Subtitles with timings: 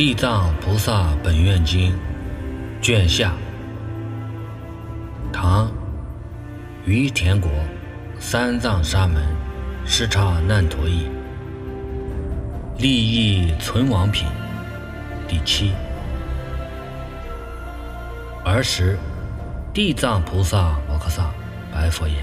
[0.00, 1.94] 地藏菩萨本愿经
[2.80, 3.34] 卷下，
[5.30, 5.70] 唐
[6.86, 7.50] 于田国
[8.18, 9.22] 三藏沙门
[9.84, 11.06] 视察难陀译，
[12.78, 14.26] 利益存亡品
[15.28, 15.72] 第七。
[18.42, 18.98] 儿时，
[19.74, 21.30] 地藏菩萨摩诃萨
[21.70, 22.16] 白佛言：“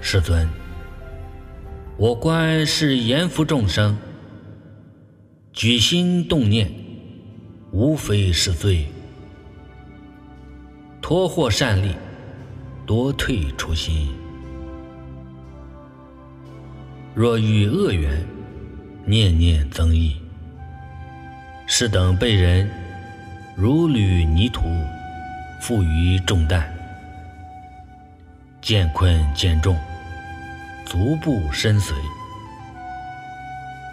[0.00, 0.48] 世尊，
[1.98, 3.94] 我观是阎浮众生。”
[5.54, 6.68] 举心动念，
[7.70, 8.86] 无非是罪；
[11.00, 11.94] 托获善利，
[12.84, 14.08] 多退初心。
[17.14, 18.26] 若遇恶缘，
[19.06, 20.16] 念念增益。
[21.68, 22.68] 是等被人
[23.56, 24.64] 如履泥土，
[25.62, 26.68] 负于重担，
[28.60, 29.76] 渐困渐重，
[30.84, 31.96] 足步深随。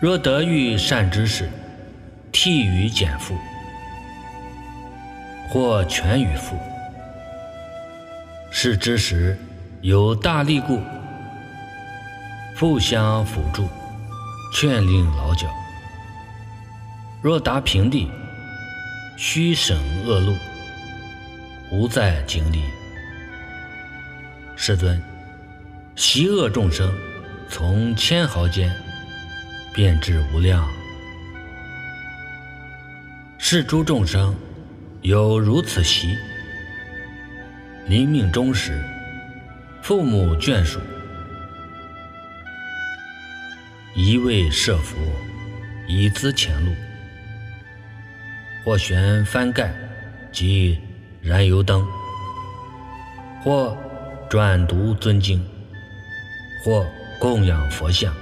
[0.02, 1.48] 若得遇善知识，
[2.32, 3.38] 替予减负，
[5.48, 6.58] 或全与负，
[8.50, 9.38] 是知识
[9.82, 10.82] 有大力故，
[12.60, 13.70] 互相辅助，
[14.52, 15.48] 劝令劳脚。
[17.22, 18.10] 若达平地，
[19.18, 20.36] 须省恶路，
[21.72, 22.64] 无再经历。
[24.56, 25.00] 世尊，
[25.96, 26.92] 习恶众生，
[27.48, 28.76] 从千毫间。
[29.74, 30.68] 便至无量，
[33.38, 34.36] 是诸众生
[35.02, 36.18] 有如此习。
[37.88, 38.84] 临命终时，
[39.82, 40.80] 父母眷属
[43.96, 44.98] 一味设佛，
[45.88, 46.72] 以资前路；
[48.64, 49.74] 或悬翻盖
[50.32, 50.80] 及
[51.22, 51.86] 燃油灯，
[53.42, 53.78] 或
[54.30, 55.44] 转读尊经，
[56.64, 56.86] 或
[57.20, 58.14] 供养佛像。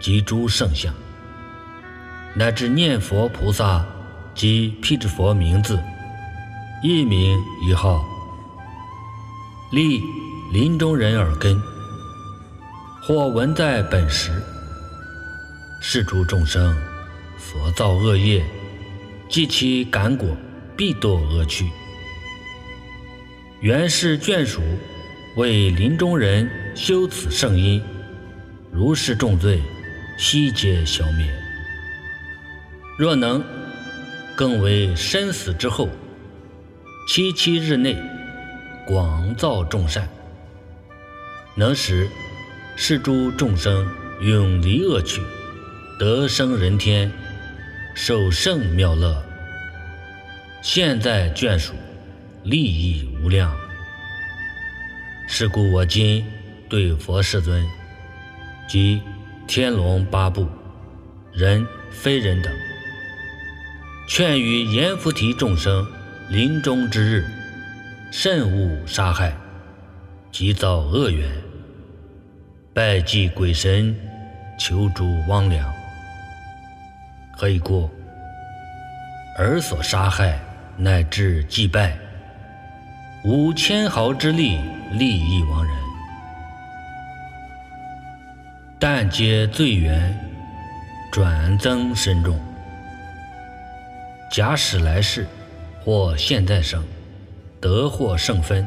[0.00, 0.92] 及诸圣相，
[2.34, 3.84] 乃至念佛菩萨
[4.34, 5.78] 及辟支佛名字，
[6.82, 8.04] 一名一号，
[9.72, 10.00] 立
[10.52, 11.60] 临终人耳根，
[13.02, 14.42] 或闻在本时，
[15.80, 16.76] 是诸众生
[17.38, 18.44] 所造恶业，
[19.28, 20.28] 即其感果，
[20.76, 21.68] 必堕恶趣。
[23.60, 24.62] 原是眷属
[25.34, 27.82] 为临终人修此圣因，
[28.70, 29.60] 如是重罪。
[30.18, 31.32] 悉皆消灭。
[32.98, 33.42] 若能
[34.34, 35.88] 更为生死之后，
[37.08, 37.96] 七七日内
[38.84, 40.08] 广造众善，
[41.54, 42.10] 能使
[42.74, 43.88] 是诸众生
[44.20, 45.22] 永离恶趣，
[46.00, 47.12] 得生人天，
[47.94, 49.24] 受圣妙乐。
[50.60, 51.74] 现在眷属
[52.42, 53.56] 利益无量。
[55.28, 56.26] 是故我今
[56.68, 57.64] 对佛世尊
[58.68, 59.00] 及。
[59.48, 60.46] 天龙八部，
[61.32, 62.52] 人非人等，
[64.06, 65.86] 劝于阎浮提众生
[66.28, 67.24] 临终之日，
[68.12, 69.34] 慎勿杀害，
[70.30, 71.30] 及造恶缘，
[72.74, 73.96] 拜祭鬼神，
[74.58, 75.66] 求助汪良。
[77.34, 77.90] 可以过？
[79.38, 80.38] 尔所杀害
[80.76, 81.96] 乃至祭拜，
[83.24, 84.58] 无千毫之力
[84.92, 85.87] 利益亡人。
[88.80, 90.16] 但皆罪缘
[91.10, 92.38] 转增深重。
[94.30, 95.26] 假使来世
[95.82, 96.84] 或现在生，
[97.60, 98.64] 得获圣分，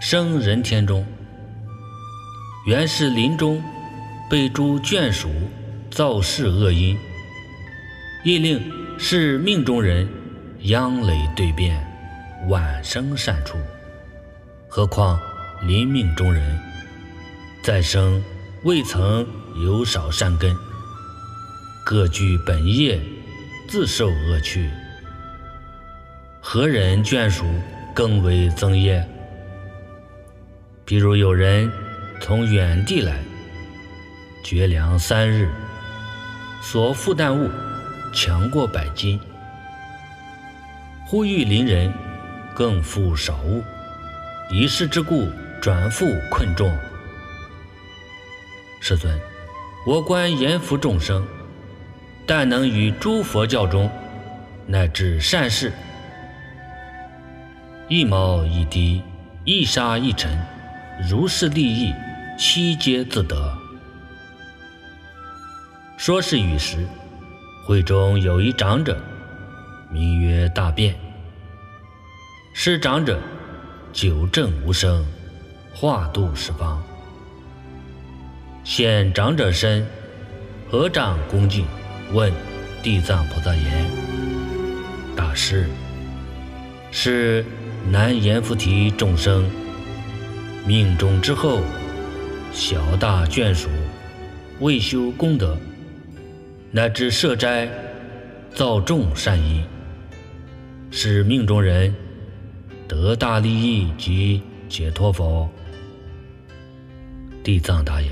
[0.00, 1.04] 生人天中，
[2.66, 3.62] 原是临终
[4.30, 5.28] 被诸眷属
[5.90, 6.96] 造事恶因，
[8.24, 8.62] 亦令
[8.98, 10.08] 是命中人
[10.62, 11.76] 殃累对变，
[12.48, 13.58] 晚生善处。
[14.68, 15.20] 何况
[15.62, 16.58] 临命中人
[17.62, 18.22] 再生。
[18.66, 19.24] 未曾
[19.54, 20.52] 有少善根，
[21.84, 23.00] 各具本业，
[23.68, 24.68] 自受恶趣。
[26.40, 27.44] 何人眷属
[27.94, 29.08] 更为增业？
[30.84, 31.70] 比如有人
[32.20, 33.20] 从远地来，
[34.42, 35.48] 绝粮三日，
[36.60, 37.48] 所负担物
[38.12, 39.20] 强过百斤，
[41.06, 41.94] 呼吁邻人
[42.52, 43.62] 更负少物，
[44.50, 45.28] 一事之故
[45.62, 46.76] 转负困重。
[48.80, 49.18] 世尊，
[49.84, 51.26] 我观阎浮众生，
[52.26, 53.90] 但能于诸佛教中，
[54.66, 55.72] 乃至善事，
[57.88, 59.02] 一毛一滴，
[59.44, 60.38] 一沙一尘，
[61.08, 61.92] 如是利益，
[62.38, 63.56] 悉皆自得。
[65.96, 66.86] 说是语时，
[67.66, 69.00] 会中有一长者，
[69.90, 70.94] 名曰大辩。
[72.52, 73.20] 是长者
[73.92, 75.04] 久正无生，
[75.74, 76.82] 化度十方。
[78.68, 79.86] 现长者身，
[80.68, 81.64] 合掌恭敬，
[82.12, 82.32] 问
[82.82, 83.86] 地藏菩萨言
[85.14, 85.68] ：“大师，
[86.90, 87.44] 是
[87.88, 89.48] 南阎浮提众生
[90.66, 91.60] 命中之后，
[92.52, 93.68] 小大眷属
[94.58, 95.56] 未修功德，
[96.72, 97.68] 乃至设斋
[98.52, 99.62] 造众善因，
[100.90, 101.94] 使命中人
[102.88, 105.48] 得大利益及解脱否？”
[107.44, 108.10] 地藏答言：“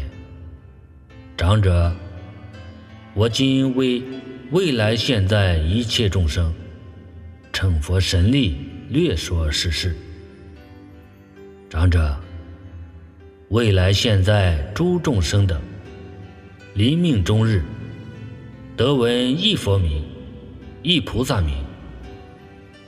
[1.36, 1.94] 长者。”
[3.14, 4.02] 我今为
[4.50, 6.52] 未来现在一切众生，
[7.52, 8.56] 乘佛神力
[8.88, 9.94] 略说世事。
[11.70, 12.18] 长者，
[13.50, 15.60] 未来现在诸众生等
[16.74, 17.62] 临命终日，
[18.76, 20.04] 得闻一佛名、
[20.82, 21.54] 一菩萨名、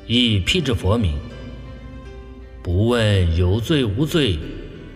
[0.08, 1.16] 一辟支佛名，
[2.64, 4.36] 不问有罪无罪，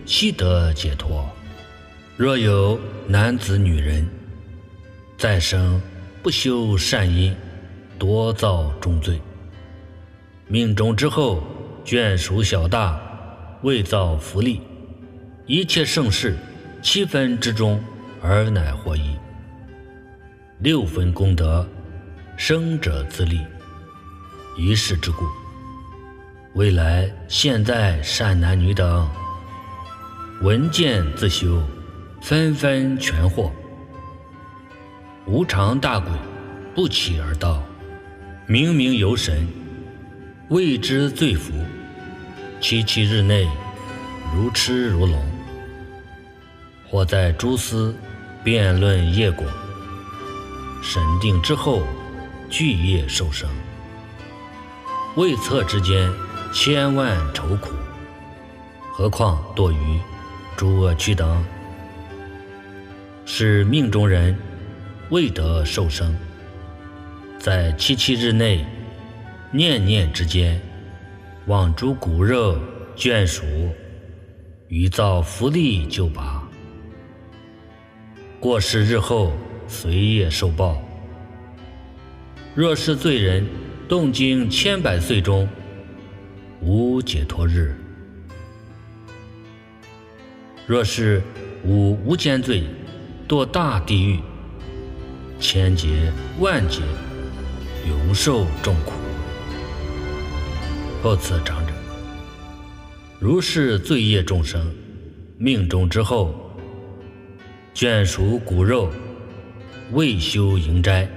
[0.05, 1.25] 悉得解脱。
[2.21, 4.07] 若有男子女人，
[5.17, 5.81] 再生
[6.21, 7.35] 不修善因，
[7.97, 9.19] 多造重罪。
[10.47, 11.41] 命中之后，
[11.83, 13.01] 眷属小大，
[13.63, 14.61] 未造福利，
[15.47, 16.35] 一切盛世，
[16.79, 17.83] 七分之中，
[18.21, 19.17] 而乃获益。
[20.59, 21.67] 六分功德，
[22.37, 23.39] 生者自立，
[24.55, 25.25] 一世之故。
[26.53, 29.09] 未来现在善男女等，
[30.43, 31.59] 闻见自修，
[32.21, 33.51] 纷纷全获。
[35.25, 36.11] 无常大鬼
[36.75, 37.61] 不起而到，
[38.45, 39.47] 明明有神，
[40.49, 41.51] 未知罪福。
[42.59, 43.47] 七七日内，
[44.33, 45.19] 如痴如聋。
[46.87, 47.95] 或在诸司
[48.43, 49.45] 辩论业果，
[50.83, 51.81] 审定之后，
[52.49, 53.49] 具业受生。
[55.15, 56.11] 未测之间，
[56.53, 57.71] 千万愁苦。
[58.91, 59.99] 何况堕于
[60.55, 61.43] 诸恶趣等，
[63.33, 64.35] 是命中人。
[65.09, 66.13] 未得受生，
[67.39, 68.65] 在七七日内，
[69.51, 70.61] 念念之间，
[71.47, 72.59] 往诸骨肉
[72.93, 73.43] 眷属，
[74.67, 76.43] 余造福利就拔。
[78.37, 79.31] 过世日后，
[79.65, 80.81] 随业受报。
[82.53, 83.47] 若是罪人，
[83.87, 85.47] 动经千百岁中，
[86.61, 87.71] 无解脱日；
[90.67, 91.21] 若是
[91.63, 92.63] 无无间罪，
[93.31, 94.19] 堕大地狱。
[95.39, 96.11] 千劫
[96.41, 96.81] 万劫，
[97.87, 98.91] 永受重苦。
[101.01, 101.71] 后此长者，
[103.21, 104.69] 如是罪业众生，
[105.37, 106.35] 命中之后，
[107.73, 108.91] 眷属骨肉，
[109.93, 111.09] 未修营斋，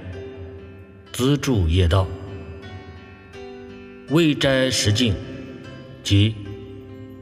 [1.11, 2.07] 资助业道，
[4.07, 5.13] 未斋实境，
[6.01, 6.33] 即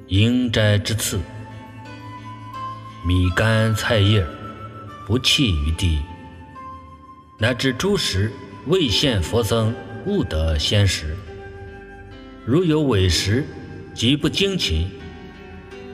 [0.09, 1.19] 营斋之次，
[3.07, 4.23] 米干菜叶，
[5.05, 6.01] 不弃于地。
[7.37, 8.31] 乃至诸时
[8.67, 9.73] 未现佛僧，
[10.05, 11.15] 勿得先食。
[12.45, 13.45] 如有违食，
[13.93, 14.89] 即不精勤，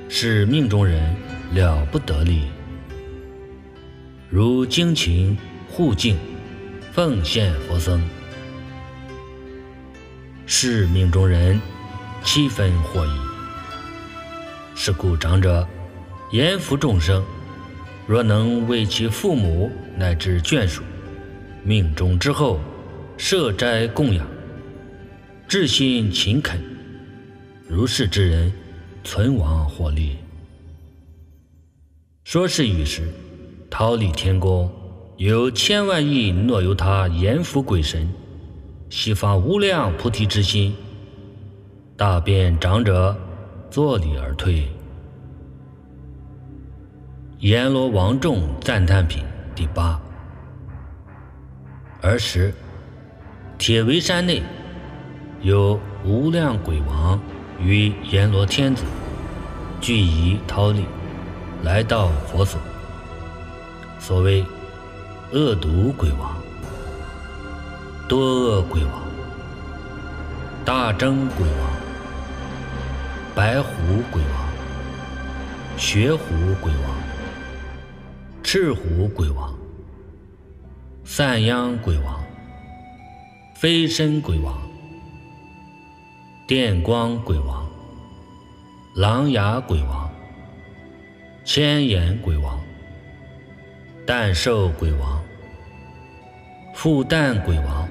[0.07, 1.15] 是命中人
[1.53, 2.43] 了不得力。
[4.29, 5.37] 如精勤
[5.67, 6.17] 护敬，
[6.91, 8.01] 奉献佛僧，
[10.45, 11.59] 是命中人
[12.23, 13.09] 七分获益。
[14.75, 15.67] 是故长者
[16.31, 17.23] 言福众生，
[18.09, 20.81] 若能为其父母乃至眷属。
[21.63, 22.59] 命中之后，
[23.17, 24.27] 设斋供养，
[25.47, 26.59] 至心勤恳，
[27.67, 28.51] 如是之人，
[29.03, 30.17] 存亡获利。
[32.23, 33.07] 说是语时，
[33.69, 34.67] 桃李天宫
[35.17, 38.11] 有千万亿若由他阎浮鬼神，
[38.89, 40.73] 悉发无量菩提之心，
[41.95, 43.15] 大便长者
[43.69, 44.67] 坐礼而退。
[47.39, 49.23] 阎罗王众赞叹品
[49.55, 49.97] 第八。
[52.01, 52.53] 儿时，
[53.57, 54.43] 铁围山内
[55.39, 57.17] 有无量鬼王
[57.57, 58.83] 与阎罗天子
[59.79, 60.83] 俱以逃离，
[61.63, 62.59] 来到佛所。
[64.01, 64.43] 所谓
[65.31, 66.35] 恶毒鬼王、
[68.05, 69.01] 多恶鬼王、
[70.65, 71.71] 大争鬼王、
[73.33, 73.71] 白虎
[74.11, 76.19] 鬼王、血虎
[76.59, 76.98] 鬼王、
[78.43, 79.59] 赤虎鬼王。
[81.11, 82.23] 散央鬼王、
[83.55, 84.55] 飞身鬼王、
[86.47, 87.67] 电光鬼王、
[88.95, 90.07] 狼牙鬼王、
[91.43, 92.61] 千眼鬼王、
[94.05, 95.19] 蛋兽鬼王、
[96.75, 97.89] 复蛋鬼王、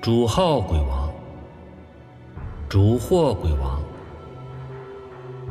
[0.00, 1.12] 主号鬼王、
[2.68, 3.82] 主货鬼王、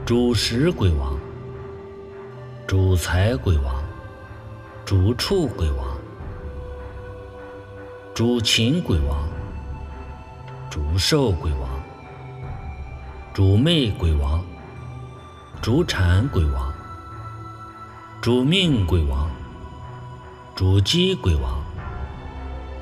[0.05, 1.19] 主食鬼王、
[2.71, 3.83] 主财鬼王。
[4.85, 5.97] 主处鬼王、
[8.15, 9.27] 主禽鬼王，
[10.69, 11.69] 主兽鬼王，
[13.33, 14.41] 主魅鬼王，
[15.61, 16.73] 主产鬼王，
[18.21, 19.29] 主命鬼王，
[20.55, 21.61] 主机鬼王，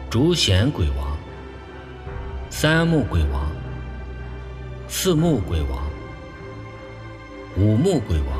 [0.07, 1.17] 主显鬼王，
[2.51, 3.49] 三木鬼王，
[4.87, 5.83] 四木鬼王，
[7.57, 8.38] 五木鬼王，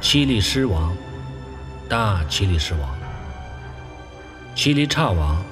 [0.00, 0.96] 七力狮王，
[1.88, 2.98] 大七力狮王。
[4.54, 5.42] 七力刹王，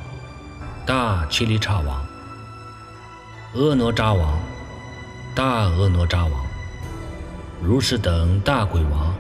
[0.87, 2.07] 大七力刹王，
[3.55, 4.39] 婀娜扎王，
[5.35, 6.47] 大婀娜扎王，
[7.61, 9.13] 如是等大鬼王，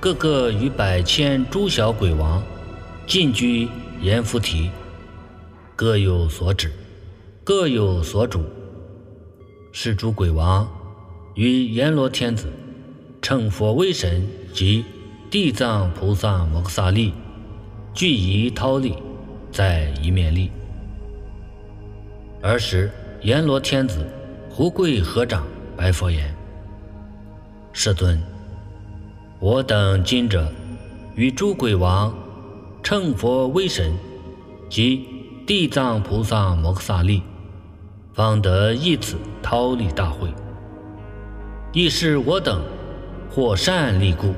[0.00, 2.42] 个个与百千诸小鬼王，
[3.06, 3.68] 尽居
[4.00, 4.70] 阎浮提，
[5.76, 6.72] 各有所指，
[7.44, 8.42] 各有所主。
[9.70, 10.66] 是诸鬼王
[11.34, 12.50] 与阎罗天子，
[13.20, 14.82] 称佛为神及
[15.30, 17.12] 地藏菩萨摩诃萨利，
[17.92, 18.96] 俱以忉利。
[19.52, 20.50] 在一面立。
[22.42, 22.90] 儿时，
[23.22, 24.06] 阎罗天子
[24.50, 25.46] 胡跪合掌，
[25.76, 26.34] 白佛言
[27.72, 28.18] ：“世尊，
[29.40, 30.50] 我等今者
[31.14, 32.14] 与诸鬼王
[32.82, 33.94] 称佛威神，
[34.68, 35.06] 及
[35.46, 37.22] 地藏菩萨摩诃萨利，
[38.12, 40.28] 方得一此忉利大会。
[41.72, 42.62] 亦是我等
[43.36, 44.32] 获善立故。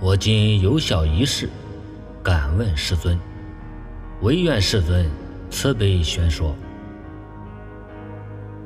[0.00, 1.50] 我今有小一事，
[2.22, 3.20] 敢问世尊。”
[4.22, 5.06] 唯愿世尊
[5.50, 6.56] 慈悲宣说。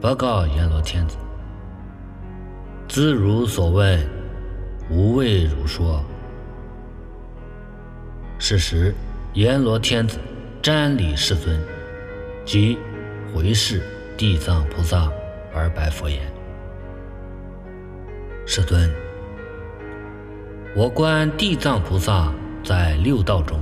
[0.01, 1.17] 报告阎罗天子，
[2.87, 3.99] 自如所问，
[4.89, 6.01] 无畏如说。
[8.39, 8.95] 是时，
[9.35, 10.17] 阎罗天子
[10.63, 11.61] 瞻礼世尊，
[12.45, 12.79] 即
[13.35, 13.83] 回视
[14.17, 15.11] 地藏菩萨
[15.53, 16.21] 而白佛言
[18.47, 18.89] ：“世尊，
[20.79, 22.33] 我观地藏菩萨
[22.63, 23.61] 在六道中。”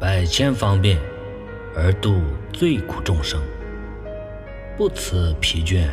[0.00, 0.98] 百千方便
[1.76, 2.20] 而度
[2.52, 3.40] 最苦众生，
[4.76, 5.86] 不辞疲倦。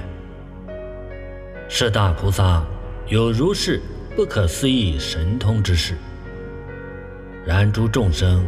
[1.68, 2.66] 是大菩萨
[3.06, 3.80] 有如是
[4.16, 5.94] 不可思议神通之事。
[7.46, 8.44] 然诸众生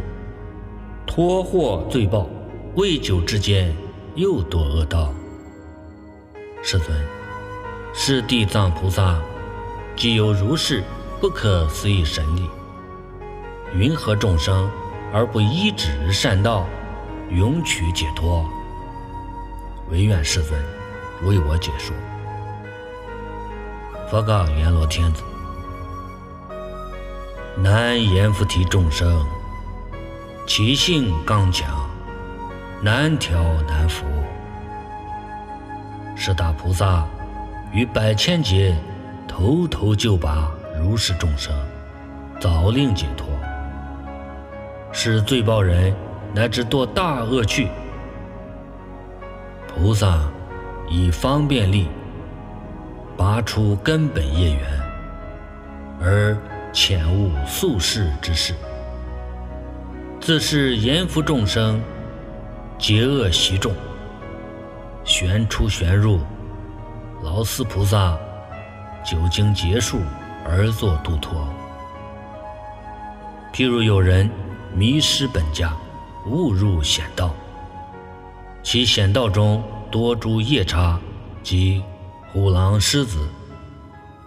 [1.06, 2.28] 脱获罪报，
[2.74, 3.72] 未久之间
[4.16, 5.14] 又堕恶道。
[6.60, 6.90] 世尊，
[7.94, 9.22] 是地藏菩萨
[9.94, 10.82] 既有如是
[11.22, 12.50] 不可思议神力，
[13.72, 14.68] 云何众生？
[15.12, 16.66] 而不依止善道，
[17.30, 18.44] 永取解脱。
[19.88, 20.60] 唯愿世尊
[21.22, 21.94] 为我解说。
[24.10, 25.22] 佛告阎罗天子：
[27.56, 29.24] 南阎浮提众生，
[30.44, 31.88] 其性刚强，
[32.82, 34.04] 难调难服。
[36.16, 37.06] 是大菩萨
[37.72, 38.76] 于百千劫，
[39.28, 40.50] 头头就拔
[40.82, 41.54] 如是众生，
[42.40, 43.28] 早令解脱。
[44.90, 45.94] 使罪报人
[46.34, 47.68] 乃至堕大恶趣，
[49.68, 50.18] 菩萨
[50.88, 51.88] 以方便力
[53.16, 54.60] 拔出根本业缘，
[56.00, 56.36] 而
[56.72, 58.52] 遣悟宿世之事。
[60.20, 61.80] 自是阎浮众生
[62.76, 63.72] 结恶习众，
[65.04, 66.18] 旋出旋入，
[67.22, 68.18] 劳斯菩萨
[69.04, 70.00] 久经劫数
[70.44, 71.46] 而作度脱。
[73.52, 74.30] 譬如有人。
[74.74, 75.76] 迷失本家，
[76.26, 77.34] 误入险道。
[78.62, 80.98] 其险道中多诸夜叉
[81.42, 81.82] 及
[82.32, 83.28] 虎狼狮子、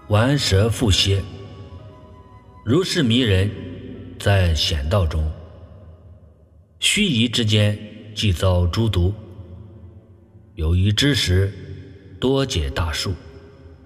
[0.10, 1.24] 顽蛇蝮蝎，
[2.63, 3.50] 如是迷人，
[4.19, 5.27] 在险道中，
[6.79, 7.75] 须臾之间
[8.13, 9.12] 即遭诸毒。
[10.53, 11.51] 有余之时，
[12.22, 13.15] 多解大树，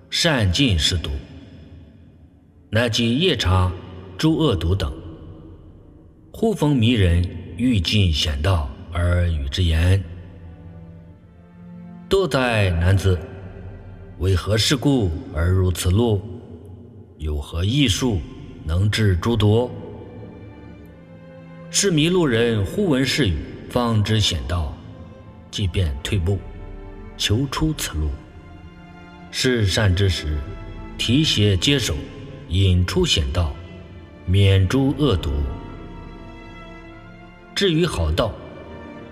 [0.10, 1.10] 善尽是毒，
[2.72, 3.72] 乃及夜叉、
[4.16, 4.94] 诸恶毒等。
[6.32, 10.02] 忽逢迷人，欲尽险道，而与之言
[12.08, 13.18] ：“多哉，男子！
[14.20, 16.22] 为何事故而入此路？
[17.18, 18.20] 有何异术
[18.64, 19.72] 能治诸毒？”
[21.72, 24.78] 是迷路人忽闻是语，方知险道，
[25.50, 26.38] 即便退步，
[27.18, 28.10] 求出此路。
[29.32, 30.38] 是善之时，
[31.00, 31.96] 提携接手，
[32.50, 33.54] 引出险道，
[34.26, 35.30] 免诸恶毒。
[37.54, 38.32] 至于好道，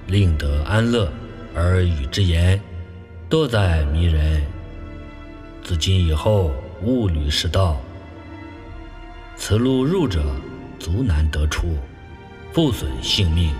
[0.08, 1.12] 令得安乐，
[1.54, 2.60] 而与之言，
[3.30, 4.42] 多在迷人。
[5.64, 6.52] 自今以后，
[6.82, 7.80] 勿履是道。
[9.36, 10.24] 此路入者，
[10.80, 11.78] 足难得出，
[12.52, 13.54] 不损性命。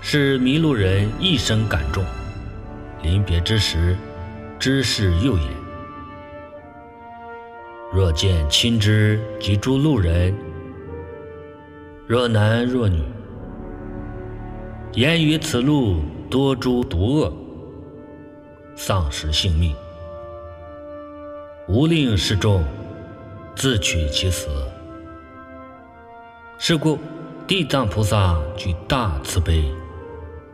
[0.00, 2.04] 是迷路人一生感重，
[3.02, 3.96] 临别之时，
[4.58, 5.59] 知是又也。
[7.92, 10.32] 若见亲之及诸路人，
[12.06, 13.02] 若男若女，
[14.92, 15.96] 言于此路
[16.30, 17.32] 多诸毒恶，
[18.76, 19.74] 丧失性命，
[21.66, 22.62] 无令示众，
[23.56, 24.48] 自取其死。
[26.58, 26.96] 是故
[27.44, 29.64] 地藏菩萨具大慈悲，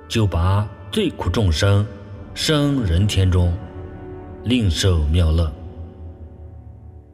[0.09, 1.87] 就把最苦众生
[2.33, 3.52] 生人天中，
[4.45, 5.52] 令受妙乐。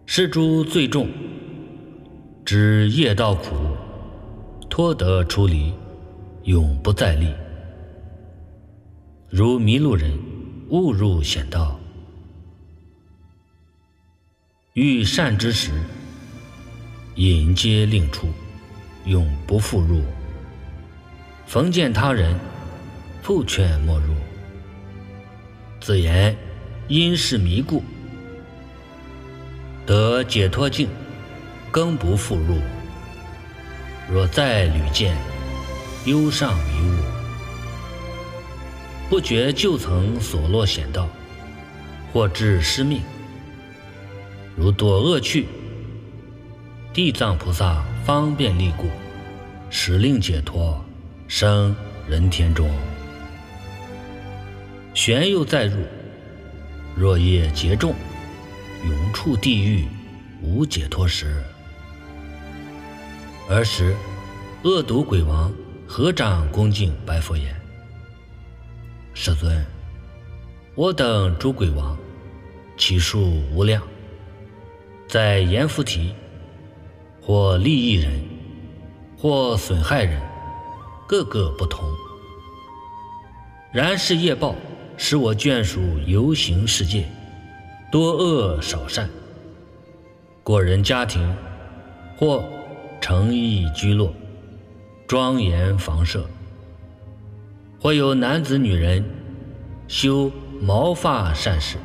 [0.04, 1.08] 是诸罪重，
[2.44, 3.54] 知业道苦，
[4.68, 5.72] 脱得出离，
[6.44, 7.32] 永不再历。
[9.30, 10.18] 如迷路人
[10.68, 11.80] 误入险道，
[14.74, 15.70] 遇善之时，
[17.14, 18.28] 引接令出。
[19.04, 20.00] 永不复入。
[21.44, 22.38] 逢见他人，
[23.20, 24.14] 复劝莫入。
[25.80, 26.36] 子言
[26.86, 27.82] 因是迷故，
[29.86, 30.88] 得解脱境，
[31.70, 32.58] 更不复入。
[34.10, 35.16] 若再屡见，
[36.04, 36.96] 忧上迷雾，
[39.08, 41.08] 不觉旧曾所落险道，
[42.12, 43.00] 或致失命。
[44.56, 45.46] 如堕恶趣，
[46.92, 47.82] 地藏菩萨。
[48.04, 48.88] 方便利故，
[49.70, 50.84] 使令解脱，
[51.28, 51.72] 生
[52.08, 52.68] 人天中。
[54.92, 55.76] 玄又再入，
[56.96, 57.94] 若业结重，
[58.86, 59.86] 永处地狱，
[60.42, 61.42] 无解脱时。
[63.48, 63.94] 尔时，
[64.62, 65.52] 恶毒鬼王
[65.86, 67.54] 合掌恭敬白佛言
[69.14, 69.64] ：“世尊，
[70.74, 71.96] 我等诸鬼王，
[72.76, 73.82] 其数无量，
[75.08, 76.14] 在阎浮提。”
[77.24, 78.20] 或利益人，
[79.16, 80.20] 或损害人，
[81.06, 81.88] 各个不同。
[83.72, 84.56] 然是业报，
[84.96, 87.08] 使我眷属游行世界，
[87.92, 89.08] 多恶少善。
[90.42, 91.36] 过人家庭，
[92.16, 92.42] 或
[93.02, 94.12] 诚意居落，
[95.06, 96.22] 庄严房舍；
[97.78, 99.04] 或有男子女人，
[99.88, 101.76] 修毛发善事，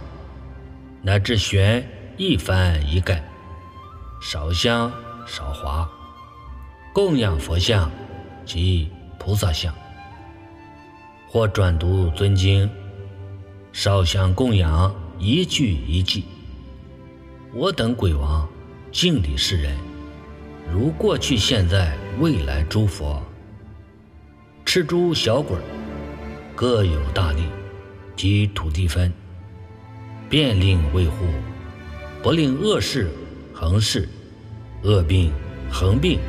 [1.01, 3.21] 乃至悬一幡一盖，
[4.21, 4.89] 烧香。
[5.29, 5.85] 少华，
[6.93, 7.91] 供养佛像
[8.45, 8.89] 及
[9.19, 9.75] 菩萨像，
[11.29, 12.69] 或转读尊经，
[13.73, 16.23] 烧香供养一句一句。
[17.53, 18.47] 我等鬼王
[18.91, 19.75] 敬礼世人，
[20.71, 23.21] 如过去、现在、未来诸佛，
[24.65, 25.57] 吃诸小鬼
[26.55, 27.43] 各有大力
[28.15, 29.11] 及土地分，
[30.29, 31.25] 便令维护，
[32.21, 33.09] 不令恶事
[33.53, 34.07] 横事。
[34.83, 35.33] 恶病、
[35.71, 36.19] 横病，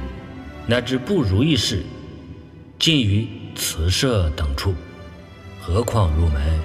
[0.66, 1.82] 乃至不如意事，
[2.78, 4.74] 尽于此舍等处，
[5.60, 6.58] 何况入门？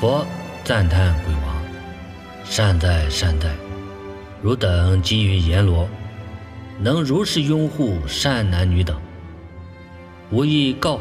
[0.00, 0.26] 佛
[0.68, 1.56] 赞叹鬼王，
[2.44, 3.48] 善哉善哉！
[4.42, 5.88] 汝等给予阎罗，
[6.78, 8.94] 能如是拥护善男女等，
[10.30, 11.00] 吾意告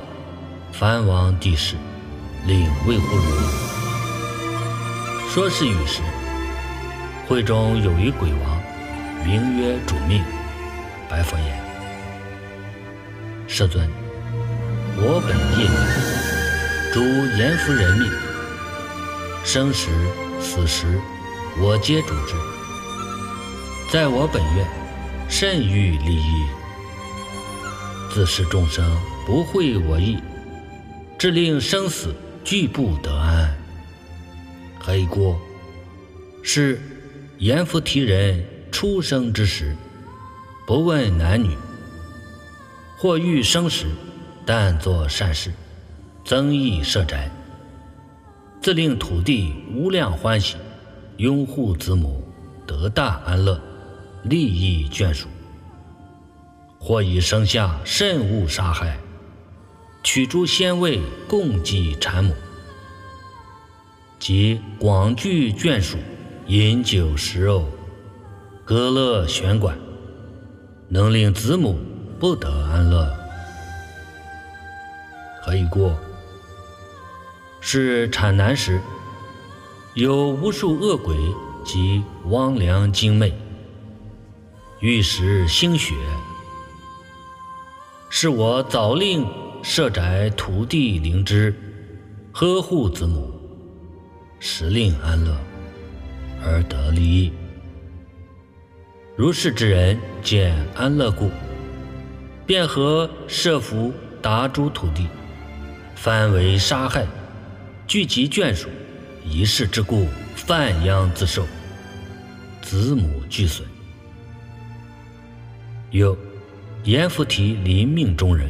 [0.71, 1.75] 藩王帝释，
[2.45, 3.23] 令卫护汝。
[5.27, 5.99] 说是语时，
[7.27, 8.61] 会中有一鬼王。
[9.25, 10.23] 名曰主命，
[11.09, 11.59] 白佛言
[13.49, 13.85] ：“世尊，
[14.95, 15.77] 我本业命，
[16.93, 17.01] 主
[17.37, 18.09] 阎浮人命，
[19.47, 19.89] 生时
[20.41, 20.99] 死时，
[21.57, 22.35] 我皆主之。
[23.89, 24.67] 在我本愿，
[25.29, 26.45] 甚欲利益，
[28.11, 28.85] 自是众生
[29.25, 30.17] 不会我意，
[31.17, 33.57] 致令生死俱不得安。
[34.81, 35.39] 黑锅
[36.43, 36.81] 是
[37.37, 39.73] 阎浮提人。”出生之时，
[40.67, 41.55] 不问男女；
[42.97, 43.87] 或欲生时，
[44.45, 45.53] 但作善事，
[46.25, 47.31] 增益社宅，
[48.61, 50.57] 自令土地无量欢喜，
[51.17, 52.21] 拥护子母，
[52.65, 53.59] 得大安乐，
[54.23, 55.27] 利益眷属；
[56.77, 58.97] 或以生下甚恶杀害，
[60.03, 62.33] 取诸仙位供给产母，
[64.19, 65.97] 即广聚眷属，
[66.47, 67.65] 饮酒食肉。
[68.65, 69.77] 歌乐弦管，
[70.89, 71.79] 能令子母
[72.19, 73.09] 不得安乐。
[75.41, 75.97] 何以过？
[77.59, 78.79] 是产难时，
[79.93, 81.15] 有无数恶鬼
[81.65, 83.33] 及汪良精魅，
[84.79, 85.95] 欲食腥血。
[88.09, 89.27] 是我早令
[89.61, 91.53] 设宅土地灵芝，
[92.31, 93.29] 呵护子母，
[94.39, 95.35] 时令安乐，
[96.45, 97.33] 而得利益。
[99.15, 101.29] 如是之人见安乐故，
[102.45, 103.91] 便和设伏
[104.21, 105.07] 达诸土地，
[105.95, 107.05] 反为杀害，
[107.87, 108.67] 聚集眷属，
[109.23, 111.47] 一世之故，犯殃自受，
[112.61, 113.65] 子母俱损。
[115.91, 116.17] 有
[116.83, 118.49] 阎浮提临命中人，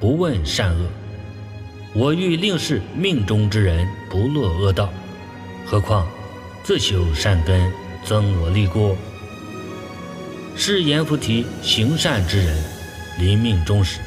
[0.00, 0.84] 不问善恶。
[1.94, 4.92] 我欲令是命中之人不落恶道，
[5.64, 6.08] 何况
[6.64, 7.72] 自修善根，
[8.04, 8.96] 增我力过。
[10.56, 12.64] 是阎浮提行善之人，
[13.20, 14.00] 临命终时，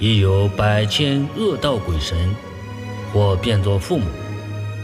[0.00, 2.34] 已有百千恶道鬼神，
[3.14, 4.06] 或变作父母，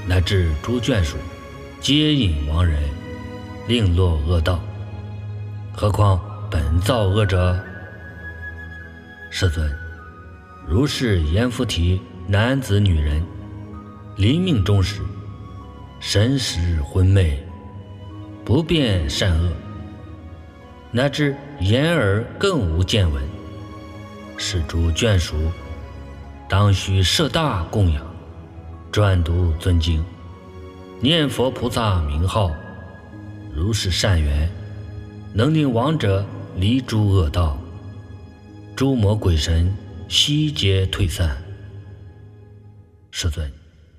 [0.06, 1.16] 乃至诸眷属，
[1.80, 2.80] 皆引亡人，
[3.66, 4.60] 令落恶道。
[5.72, 7.60] 何况本造恶者？
[9.30, 9.68] 世尊。
[10.64, 13.20] 如是阎浮提男子女人，
[14.16, 15.00] 临命终时，
[15.98, 17.44] 神识昏昧，
[18.44, 19.50] 不辨善恶，
[20.92, 23.20] 乃至眼耳更无见闻。
[24.36, 25.34] 是诸眷属，
[26.48, 28.06] 当须设大供养，
[28.92, 30.04] 专读尊经，
[31.00, 32.50] 念佛菩萨名号。
[33.54, 34.50] 如是善缘，
[35.32, 36.26] 能令亡者
[36.56, 37.56] 离诸恶道，
[38.74, 39.72] 诸魔鬼神。
[40.08, 41.40] 悉皆退散。
[43.12, 43.48] 世尊，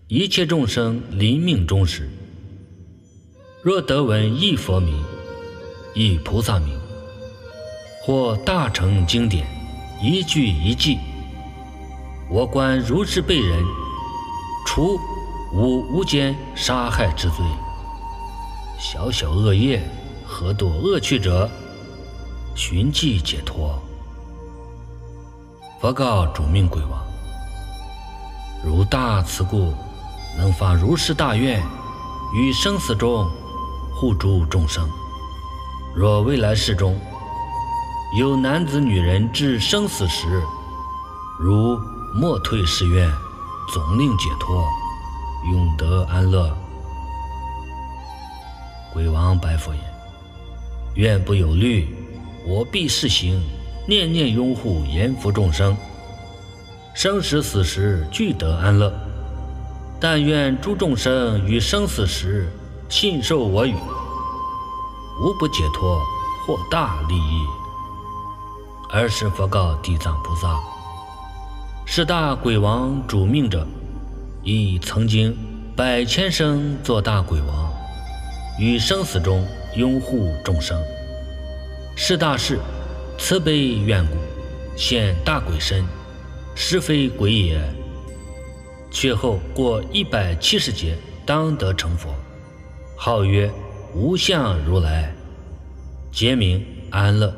[0.09, 2.09] 一切众生临命终时，
[3.63, 5.01] 若得闻一佛名、
[5.95, 6.77] 一菩萨名，
[8.03, 9.47] 或大乘经典
[10.03, 10.97] 一句一偈，
[12.29, 13.63] 我观如是被人，
[14.65, 14.99] 除
[15.53, 17.45] 无无间杀害之罪，
[18.79, 19.81] 小小恶业
[20.25, 21.49] 何多恶趣者，
[22.55, 23.81] 寻迹解脱。
[25.81, 27.03] 佛告主命鬼王
[28.63, 29.73] ：“如大慈故，
[30.37, 31.61] 能发如是大愿，
[32.33, 33.29] 于生死中
[33.93, 34.87] 护诸众生。
[35.93, 36.97] 若未来世中
[38.17, 40.41] 有男子女人至生死时，
[41.39, 41.77] 如
[42.13, 43.11] 莫退誓愿，
[43.73, 44.67] 总令解脱，
[45.51, 46.55] 永得安乐。”
[48.93, 49.83] 鬼王白佛言
[50.95, 51.95] ：“愿不有虑，
[52.45, 53.41] 我必试行。”
[53.87, 55.75] 念念拥护阎浮众生，
[56.93, 58.93] 生时死时俱得安乐。
[59.99, 62.47] 但愿诸众生于生死时
[62.89, 63.73] 信受我语，
[65.19, 65.99] 无不解脱，
[66.45, 67.45] 获大利益。
[68.93, 70.59] 尔时佛告地藏菩萨：
[71.93, 73.67] 是大鬼王主命者，
[74.45, 75.35] 亦曾经
[75.75, 77.69] 百千生做大鬼王，
[78.57, 80.81] 于生死中拥护众生。
[81.97, 82.57] 是大事。
[83.17, 84.13] 慈悲愿故，
[84.77, 85.83] 现大鬼身，
[86.55, 87.61] 实非鬼也。
[88.89, 92.15] 却后过一百七十劫，当得成佛，
[92.95, 93.51] 号曰
[93.93, 95.13] 无相如来，
[96.09, 97.35] 劫名安乐，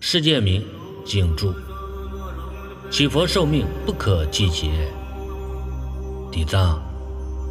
[0.00, 0.64] 世界名
[1.04, 1.52] 静住。
[2.90, 4.88] 其佛寿命不可计劫。
[6.30, 6.80] 地藏，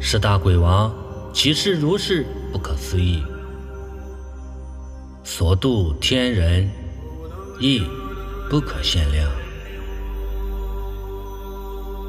[0.00, 0.92] 是大鬼王，
[1.32, 3.22] 其事如是不可思议，
[5.24, 6.70] 所度天人。
[7.60, 7.82] 亦
[8.48, 9.28] 不可限量。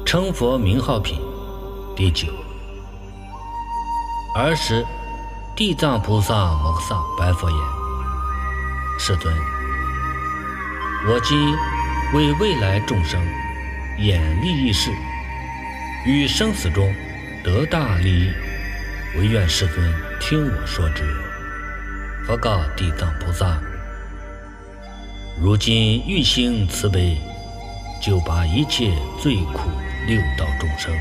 [0.06, 1.18] 称佛名号品
[1.96, 2.28] 第九。
[4.36, 4.86] 儿时，
[5.56, 7.58] 地藏菩萨摩诃萨白佛言
[8.96, 9.34] ：“世尊，
[11.08, 11.36] 我今
[12.12, 13.24] 为未来众生
[13.98, 14.90] 演利益事，
[16.04, 16.92] 于生死中
[17.44, 18.32] 得大利益，
[19.16, 21.04] 唯愿世尊听我说之。”
[22.26, 23.60] 佛告地藏菩萨。
[25.40, 27.16] 如今欲行慈悲，
[28.02, 29.70] 就把一切罪苦
[30.06, 30.92] 六道众生，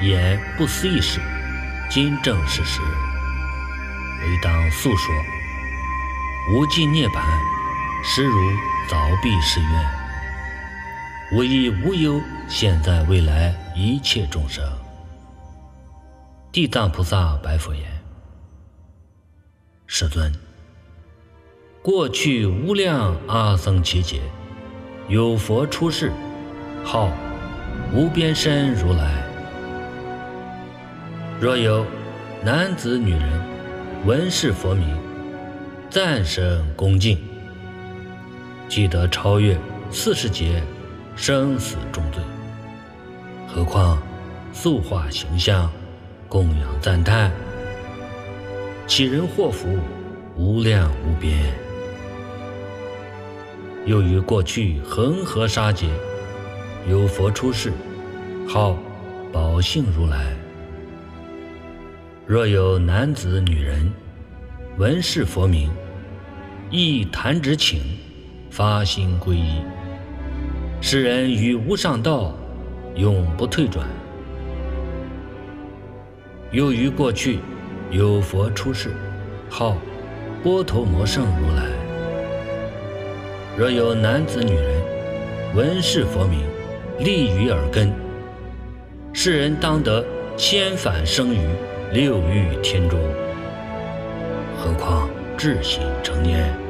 [0.00, 1.20] 言不思议事，
[1.90, 2.80] 今正事实，
[4.22, 5.14] 唯当诉说。
[6.50, 7.22] 无尽涅槃，
[8.02, 8.50] 实如
[8.88, 10.02] 凿壁誓愿。
[11.32, 14.62] 无亦无忧，现在未来一切众生。
[16.50, 17.84] 地藏菩萨白佛言
[19.86, 20.30] ：“世尊。”
[21.82, 24.20] 过去无量阿僧祇劫，
[25.08, 26.12] 有佛出世，
[26.84, 27.10] 号
[27.92, 29.22] 无边身如来。
[31.40, 31.84] 若有
[32.44, 33.42] 男子女人
[34.04, 34.96] 闻是佛名，
[35.90, 37.18] 赞声恭敬，
[38.72, 39.54] 即得超越
[39.90, 40.62] 四十劫
[41.14, 42.22] 生死重罪。
[43.46, 44.02] 何况
[44.50, 45.70] 塑化形象，
[46.26, 47.30] 供养赞叹，
[48.86, 49.78] 其人祸福
[50.38, 51.52] 无量无边。
[53.84, 55.90] 又于过去恒河沙劫，
[56.88, 57.70] 有佛出世，
[58.48, 58.74] 号
[59.30, 60.34] 宝性如来。
[62.24, 63.92] 若有男子女人
[64.78, 65.70] 闻是佛名，
[66.70, 67.78] 亦弹指请，
[68.52, 69.62] 发心皈依，
[70.82, 72.34] 世人于无上道
[72.94, 73.88] 永不退转。
[76.50, 77.38] 又于过去
[77.90, 78.90] 有佛出世，
[79.48, 79.78] 号
[80.42, 81.62] 波头摩圣如来。
[83.56, 84.82] 若有男子女人
[85.54, 86.40] 闻是佛名，
[86.98, 87.90] 立于耳根，
[89.14, 90.04] 世人当得
[90.36, 91.40] 千返生于
[91.90, 93.00] 六欲天中。
[94.58, 96.61] 何况智心成念？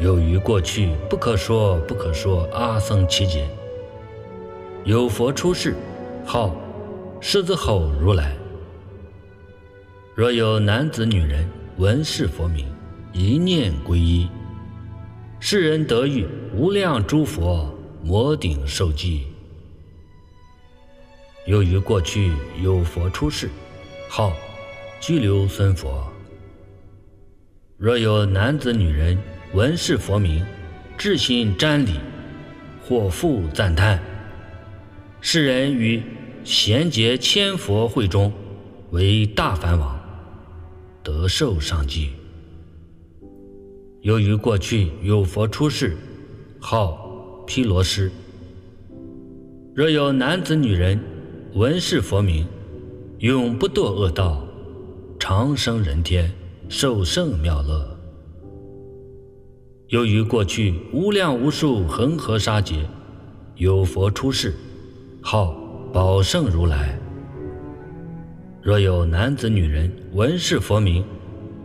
[0.00, 3.48] 由于过去不可说不可说阿僧祇劫，
[4.84, 5.74] 有佛出世，
[6.24, 6.54] 号
[7.20, 8.36] 狮子吼如来。
[10.14, 12.66] 若有男子女人闻是佛名，
[13.12, 14.28] 一念皈依，
[15.40, 19.26] 世人得遇无量诸佛摩顶受记。
[21.46, 23.48] 由于过去有佛出世，
[24.08, 24.32] 号
[25.00, 26.06] 拘留孙佛。
[27.76, 29.18] 若有男子女人
[29.54, 30.44] 闻是佛名，
[30.98, 31.92] 至心瞻礼，
[32.82, 34.02] 或复赞叹，
[35.20, 36.02] 世人于
[36.42, 38.32] 贤劫千佛会中，
[38.90, 39.96] 为大梵王。
[41.04, 42.10] 得受上记。
[44.00, 45.96] 由于过去有佛出世，
[46.58, 48.10] 号毗罗师。
[49.72, 50.98] 若有男子女人
[51.52, 52.44] 闻是佛名，
[53.20, 54.44] 永不堕恶道，
[55.20, 56.28] 长生人天，
[56.68, 57.93] 受圣妙乐。
[59.88, 62.86] 由于过去无量无数恒河沙劫，
[63.56, 64.54] 有佛出世，
[65.20, 65.54] 号
[65.92, 66.98] 宝胜如来。
[68.62, 71.04] 若有男子女人闻是佛名，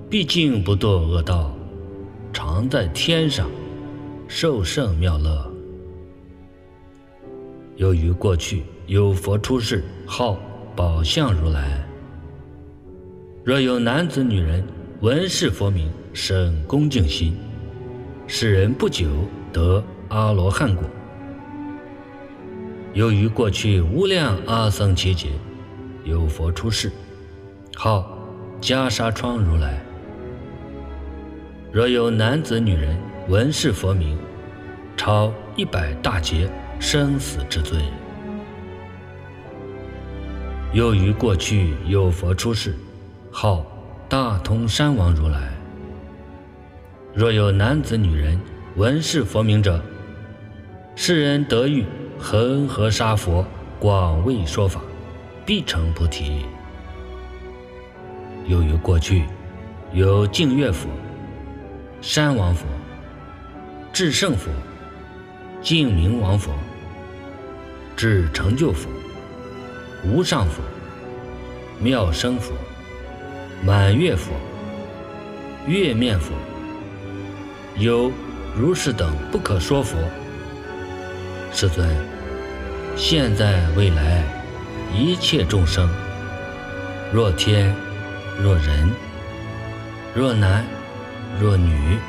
[0.09, 1.55] 毕竟不堕恶道，
[2.33, 3.49] 常在天上
[4.27, 5.49] 受胜妙乐。
[7.77, 10.37] 由于过去有佛出世，号
[10.75, 11.81] 宝相如来。
[13.45, 14.61] 若有男子女人
[14.99, 17.33] 闻是佛名，生恭敬心，
[18.31, 20.83] 使人不久得阿罗汉果。
[22.93, 25.29] 由于过去无量阿僧祇劫。
[26.05, 26.91] 有佛出世，
[27.75, 28.17] 号
[28.61, 29.79] 袈裟窗如来。
[31.71, 34.17] 若有男子女人闻是佛名，
[34.95, 37.79] 超一百大劫生死之罪。
[40.71, 42.75] 由于过去有佛出世，
[43.29, 43.65] 号
[44.07, 45.58] 大通山王如来。
[47.13, 48.39] 若有男子女人
[48.75, 49.81] 闻是佛名者，
[50.95, 51.85] 世人得遇
[52.17, 53.45] 恒河沙佛
[53.79, 54.81] 广为说法。
[55.49, 56.45] 必成菩提。
[58.45, 59.23] 由于过去
[59.91, 60.87] 有净月佛、
[62.01, 62.67] 山王佛、
[63.91, 64.51] 智胜佛、
[65.59, 66.53] 净明王佛、
[67.95, 68.87] 智成就佛、
[70.05, 70.61] 无上佛、
[71.79, 72.53] 妙生佛、
[73.65, 74.31] 满月佛、
[75.65, 76.31] 月面佛，
[77.79, 78.11] 有
[78.55, 79.97] 如是等不可说佛。
[81.51, 81.89] 世尊，
[82.95, 84.23] 现在未来。
[84.91, 85.87] 一切众生，
[87.13, 87.71] 若天，
[88.41, 88.89] 若人，
[90.15, 90.65] 若男，
[91.39, 91.99] 若女，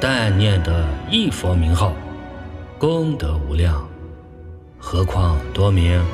[0.00, 1.94] 但念得一佛名号，
[2.78, 3.88] 功德无量，
[4.76, 6.04] 何况多名？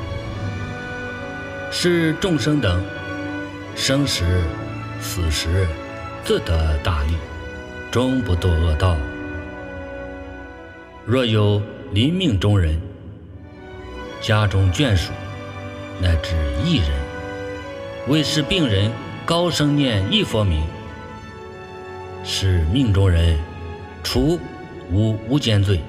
[1.71, 2.79] 是众生等，
[3.75, 4.43] 生时、
[5.01, 5.67] 死时，
[6.23, 7.15] 自得大利，
[7.91, 8.95] 终不堕恶道。
[11.05, 12.79] 若有临命中人，
[14.21, 15.11] 家中眷属。
[16.01, 16.89] 乃至一人，
[18.07, 18.89] 为使病人
[19.25, 20.63] 高声念一佛名，
[22.23, 23.37] 使命中人
[24.01, 24.39] 除
[24.89, 25.81] 无无间罪、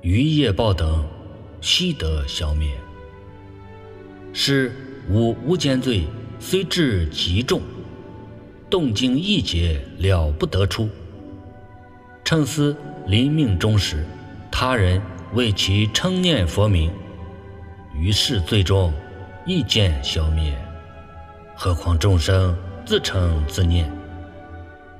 [0.00, 1.06] 余业报等
[1.60, 2.70] 悉得消灭。
[4.32, 4.72] 是
[5.10, 6.04] 无无间罪
[6.40, 7.60] 虽至极重，
[8.70, 10.88] 动静一劫了不得出。
[12.24, 12.76] 称思
[13.06, 14.04] 临命终时，
[14.50, 15.00] 他人
[15.32, 16.90] 为其称念佛名。
[17.94, 18.92] 于是最终
[19.46, 20.56] 意见消灭，
[21.56, 23.90] 何况众生自称自念，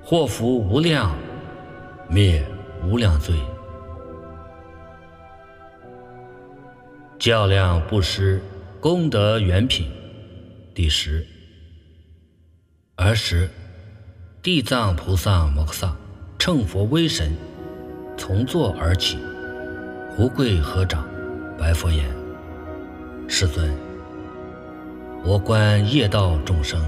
[0.02, 1.14] 祸福无量，
[2.08, 2.44] 灭
[2.82, 3.36] 无量罪。
[7.18, 8.42] 较量不失
[8.80, 9.90] 功德原品
[10.74, 11.26] 第十。
[12.96, 13.48] 儿时，
[14.40, 15.96] 地藏菩萨摩诃萨
[16.38, 17.36] 乘佛威神，
[18.16, 19.18] 从座而起，
[20.10, 21.04] 胡跪合掌，
[21.58, 22.08] 白佛言。
[23.26, 23.68] 世尊，
[25.24, 26.80] 我观业道众生，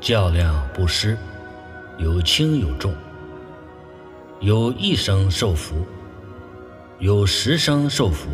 [0.00, 1.18] 较量不失，
[1.98, 2.94] 有轻有重，
[4.38, 5.84] 有一生受福，
[7.00, 8.30] 有十生受福，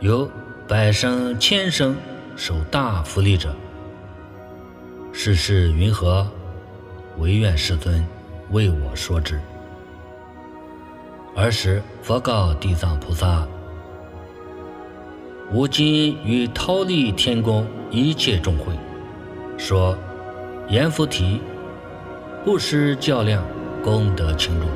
[0.00, 0.28] 有
[0.66, 1.94] 百生千生
[2.34, 3.54] 受大福利者。
[5.12, 6.26] 世事云何？
[7.18, 8.04] 唯愿世尊
[8.50, 9.40] 为我说之。
[11.34, 13.46] 尔时，佛告地藏菩萨。
[15.52, 18.72] 吾今与忉利天宫一切众会，
[19.58, 19.96] 说：
[20.68, 21.40] 阎浮提，
[22.44, 23.44] 不施较量，
[23.82, 24.68] 功德轻重，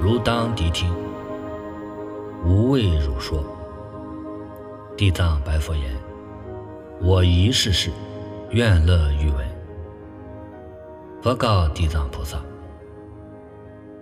[0.00, 0.92] 汝当谛听。
[2.44, 3.44] 吾为汝说。
[4.96, 5.96] 地藏白佛言
[7.00, 7.90] ：“我一世世，
[8.50, 9.44] 愿乐欲闻。”
[11.22, 12.38] 佛告地藏菩萨：“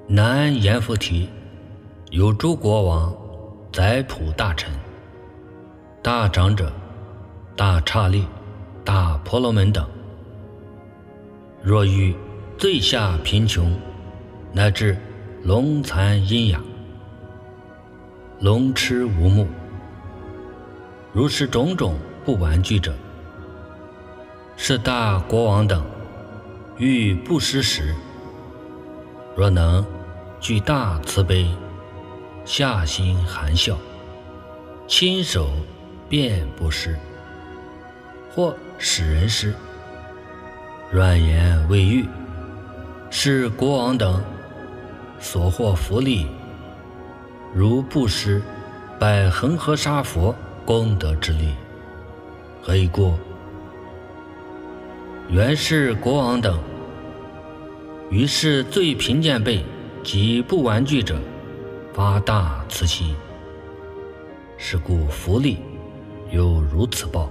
[0.07, 1.29] 南阎浮提
[2.11, 3.13] 有诸国王、
[3.73, 4.73] 宰普大臣、
[6.01, 6.73] 大长者、
[7.57, 8.25] 大刹利、
[8.85, 9.85] 大婆罗门等，
[11.61, 12.15] 若遇
[12.57, 13.75] 最下贫穷，
[14.53, 14.97] 乃至
[15.43, 16.63] 龙残喑哑、
[18.39, 19.45] 龙痴无目。”
[21.13, 22.95] 如是种种不玩具者，
[24.57, 25.83] 是大国王等
[26.79, 27.93] 欲布施时，
[29.35, 29.85] 若能
[30.39, 31.49] 具大慈悲，
[32.45, 33.77] 下心含笑，
[34.87, 35.51] 亲手
[36.09, 36.97] 便布施，
[38.33, 39.53] 或使人施，
[40.93, 42.07] 软言未喻，
[43.11, 44.23] 是国王等
[45.19, 46.29] 所获福利，
[47.53, 48.41] 如布施
[48.99, 50.35] 百恒河沙佛。
[50.65, 51.55] 功德之力，
[52.63, 53.15] 何以故？
[55.31, 56.61] 原是国王等，
[58.11, 59.63] 于是最贫贱辈
[60.03, 61.19] 及不玩具者，
[61.93, 63.15] 发大慈心。
[64.57, 65.59] 是故福利
[66.31, 67.31] 有如此报，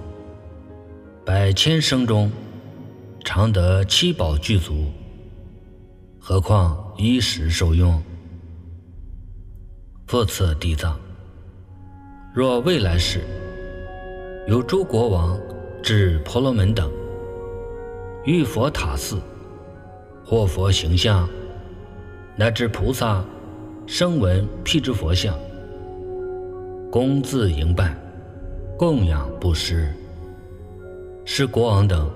[1.24, 2.30] 百千生中
[3.24, 4.86] 常得七宝具足，
[6.20, 8.00] 何况衣食受用？
[10.06, 10.98] 复次地藏。
[12.32, 13.24] 若未来世
[14.46, 15.36] 有诸国王
[15.82, 16.88] 至婆罗门等，
[18.24, 19.20] 遇佛塔寺
[20.28, 21.26] 或佛形象，
[22.36, 23.24] 乃至菩萨
[23.86, 25.34] 声闻辟支佛像，
[26.90, 27.96] 供自营拜，
[28.76, 29.88] 供养布施，
[31.24, 32.10] 是国王等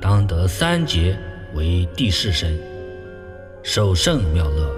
[0.00, 1.16] 当得三劫
[1.54, 2.58] 为地势身，
[3.62, 4.68] 受胜妙乐。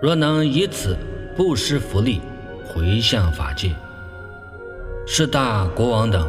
[0.00, 0.96] 若能以此。
[1.34, 2.20] 布施福利，
[2.62, 3.74] 回向法界，
[5.06, 6.28] 是大国王等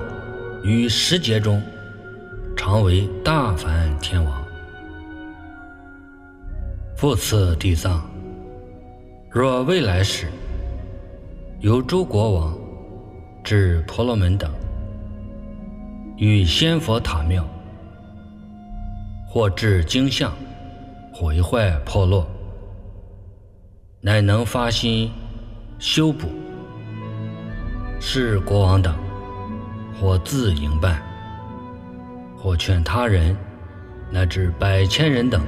[0.64, 1.62] 于十劫中，
[2.56, 4.44] 常为大梵天王。
[6.96, 8.02] 复次地藏，
[9.30, 10.28] 若未来世
[11.60, 12.58] 有诸国王
[13.44, 14.50] 至婆罗门等，
[16.18, 17.46] 与仙佛塔庙，
[19.28, 20.34] 或至经像
[21.14, 22.26] 毁坏破落。
[24.00, 25.12] 乃能发心
[25.80, 26.28] 修补，
[28.00, 28.96] 是国王等，
[30.00, 31.02] 或自营办，
[32.44, 33.34] 或劝他人，
[34.12, 35.42] 乃至百千人等，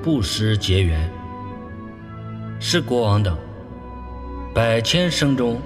[0.00, 1.10] 布施结缘。
[2.60, 3.36] 是国王等，
[4.54, 5.60] 百千生中，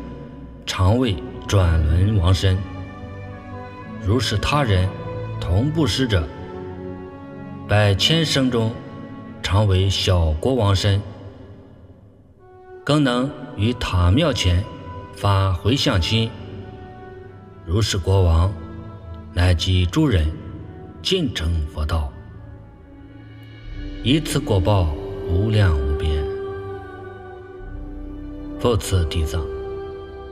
[0.64, 1.14] 常为
[1.46, 2.56] 转轮王身。
[4.02, 4.88] 如是他人
[5.38, 6.26] 同布施者，
[7.68, 8.72] 百千生中，
[9.42, 10.98] 常为小国王身。
[12.82, 14.64] 更能于塔庙前
[15.14, 16.30] 发回向亲，
[17.66, 18.50] 如是国王
[19.34, 20.26] 乃及诸人
[21.02, 22.12] 尽成佛道，
[24.04, 24.94] 以此果报
[25.28, 26.24] 无量无边。
[28.58, 29.44] 复次地藏，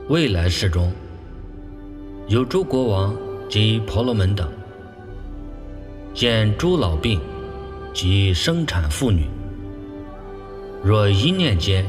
[0.07, 0.93] 未来世中
[2.27, 3.15] 有诸国王
[3.49, 4.47] 及婆罗门等，
[6.13, 7.19] 见诸老病
[7.93, 9.25] 及生产妇女，
[10.83, 11.85] 若一念间。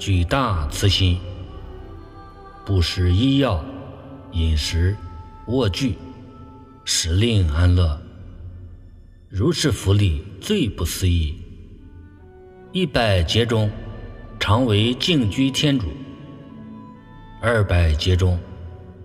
[0.00, 1.18] 举大慈心，
[2.64, 3.60] 不施医药、
[4.30, 4.96] 饮食、
[5.48, 5.98] 卧具，
[6.84, 8.00] 使令安乐。
[9.30, 11.36] 如是福利最不思议。
[12.72, 13.70] 一百劫中，
[14.40, 15.86] 常为净居天主；
[17.42, 18.38] 二百劫中，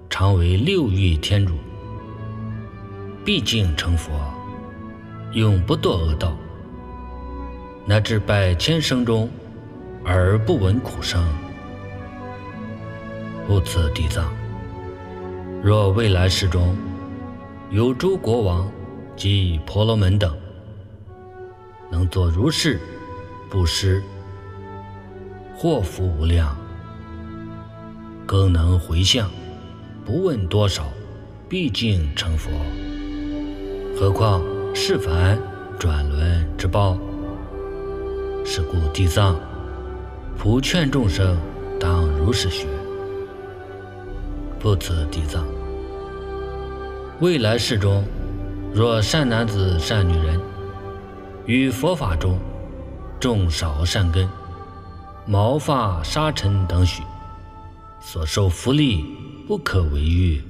[0.09, 1.55] 常为六欲天主。
[3.25, 4.13] 毕竟成佛，
[5.33, 6.37] 永不堕恶道，
[7.85, 9.29] 乃至百千生中。
[10.05, 11.25] 而不闻苦声，
[13.47, 14.33] 故此地藏。
[15.63, 16.75] 若未来世中
[17.71, 18.69] 有诸国王
[19.15, 20.35] 及婆罗门等，
[21.91, 22.79] 能作如是
[23.49, 24.01] 布施，
[25.55, 26.57] 祸福无量，
[28.25, 29.29] 更能回向，
[30.03, 30.85] 不问多少，
[31.47, 32.51] 毕竟成佛。
[33.95, 34.41] 何况
[34.73, 35.37] 是凡
[35.79, 36.97] 转轮之报？
[38.43, 39.39] 是故地藏。
[40.35, 41.37] 普劝众生
[41.79, 42.65] 当如是学，
[44.59, 45.45] 不辞地藏。
[47.21, 48.03] 未来世中，
[48.75, 50.41] 若善男子、善女人，
[51.45, 52.39] 于佛法中
[53.19, 54.27] 种少善根，
[55.27, 57.03] 毛发沙尘等许，
[58.01, 59.05] 所受福利
[59.47, 60.41] 不可为喻。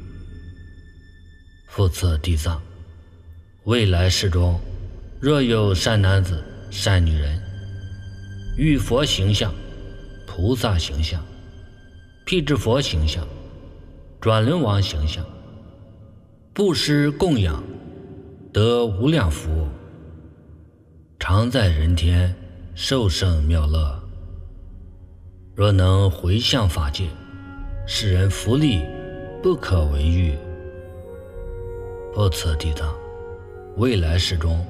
[1.68, 2.62] 复次地藏，
[3.66, 4.58] 未来世中，
[5.20, 7.38] 若有善男子、善女人，
[8.56, 9.54] 遇佛形象、
[10.26, 11.22] 菩萨形象、
[12.26, 13.28] 辟支佛形象、
[14.22, 15.26] 转轮王形象，
[16.54, 17.62] 布施供养，
[18.54, 19.68] 得无量福，
[21.18, 22.32] 常在人天
[22.76, 24.00] 受胜妙乐。
[25.56, 27.08] 若能回向法界，
[27.88, 28.80] 使人福利
[29.42, 30.38] 不可为喻。
[32.14, 32.94] 不测地藏，
[33.78, 34.64] 未来世中，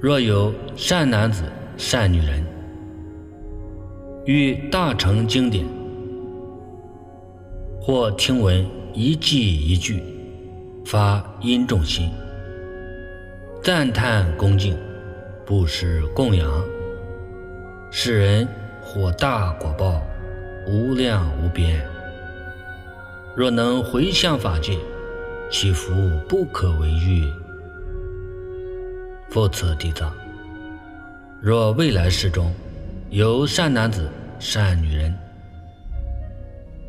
[0.00, 1.42] 若有善男子、
[1.76, 2.42] 善女人，
[4.24, 5.66] 遇大乘经典，
[7.78, 10.02] 或听闻一记一句，
[10.86, 12.10] 发殷重心，
[13.68, 14.74] 赞叹恭敬，
[15.44, 16.50] 布施供养，
[17.90, 18.48] 使人。
[18.80, 20.02] 获大果报，
[20.66, 21.86] 无量无边。
[23.36, 24.78] 若能回向法界，
[25.50, 25.92] 其福
[26.26, 27.30] 不可为喻。
[29.28, 30.14] 复次地藏，
[31.38, 32.50] 若未来世中
[33.10, 35.14] 有善男子、善女人，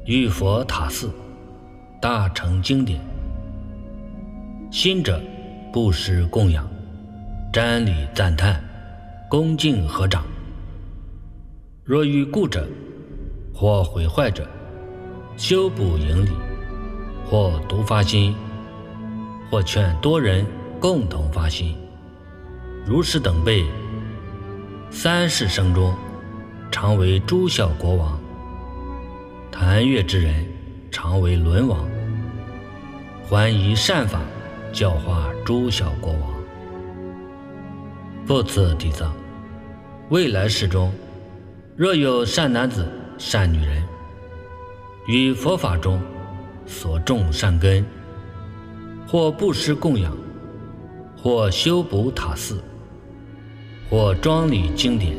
[0.05, 1.11] 遇佛塔寺、
[1.99, 3.01] 大乘经典，
[4.71, 5.21] 心者
[5.72, 6.67] 布施供养，
[7.53, 8.59] 瞻礼赞叹，
[9.30, 10.24] 恭敬合掌。
[11.84, 12.67] 若遇故者，
[13.53, 14.47] 或毁坏者，
[15.38, 16.32] 修补营理，
[17.24, 18.36] 或独发心，
[19.51, 20.43] 或劝多人
[20.80, 21.76] 共同发心，
[22.84, 23.63] 如是等辈，
[24.89, 25.93] 三世生中，
[26.72, 28.20] 常为诸小国王；
[29.51, 30.47] 谈悦之人，
[30.89, 31.88] 常为轮王。
[33.30, 34.20] 还以善法
[34.72, 36.34] 教化诸小国王。
[38.26, 39.13] 复次地藏，
[40.09, 40.91] 未来世中。
[41.76, 42.86] 若有善男子、
[43.17, 43.82] 善女人，
[45.07, 46.01] 于佛法中
[46.65, 47.86] 所种善根，
[49.07, 50.15] 或布施供养，
[51.17, 52.61] 或修补塔寺，
[53.89, 55.15] 或装理经典，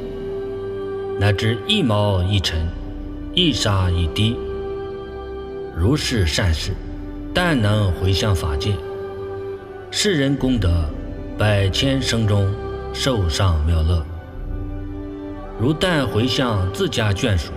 [1.18, 2.68] 乃至一毛一尘、
[3.34, 4.36] 一沙一滴，
[5.74, 6.72] 如是善事，
[7.32, 8.74] 但能回向法界，
[9.92, 10.88] 世人功德
[11.36, 12.54] 百千生中
[12.94, 14.06] 受上妙乐。
[15.58, 17.52] 如但回向自家眷属，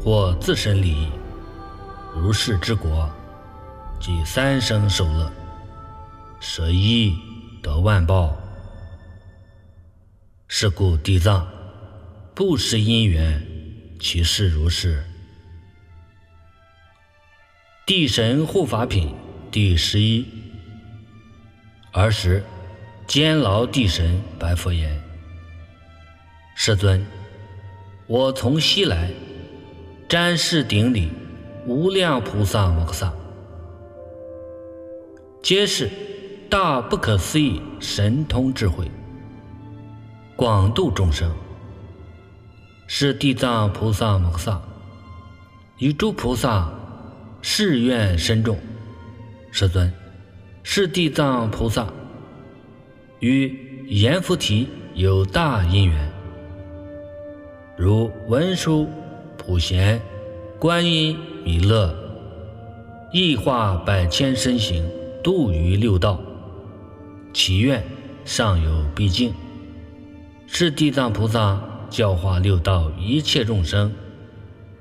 [0.00, 1.08] 或自身利益，
[2.16, 3.08] 如是之国，
[4.00, 5.30] 即三生受乐，
[6.40, 7.14] 舍一
[7.62, 8.34] 得万报。
[10.48, 11.46] 是故地藏
[12.34, 13.46] 不施因缘，
[14.00, 15.04] 其事如是。
[17.84, 19.14] 地神护法品
[19.50, 20.26] 第十一。
[21.92, 22.42] 儿时，
[23.06, 24.98] 监牢地神白佛言。
[26.54, 27.04] 世尊，
[28.06, 29.10] 我从西来，
[30.08, 31.10] 瞻视顶礼
[31.66, 33.12] 无量菩萨摩诃萨，
[35.42, 35.90] 皆是
[36.48, 38.90] 大不可思议神通智慧，
[40.34, 41.30] 广度众生。
[42.86, 44.60] 是地藏菩萨摩诃萨
[45.78, 46.70] 与诸菩萨
[47.40, 48.58] 誓愿深重。
[49.50, 49.92] 世尊，
[50.62, 51.86] 是地藏菩萨
[53.20, 56.12] 与阎浮提有大因缘。
[57.76, 58.88] 如文殊、
[59.36, 60.00] 普贤、
[60.58, 61.94] 观音、弥勒，
[63.12, 64.88] 亦化百千身形，
[65.22, 66.20] 度于六道。
[67.32, 67.82] 祈愿
[68.24, 69.32] 尚有毕竟，
[70.46, 71.60] 是地藏菩萨
[71.90, 73.92] 教化六道一切众生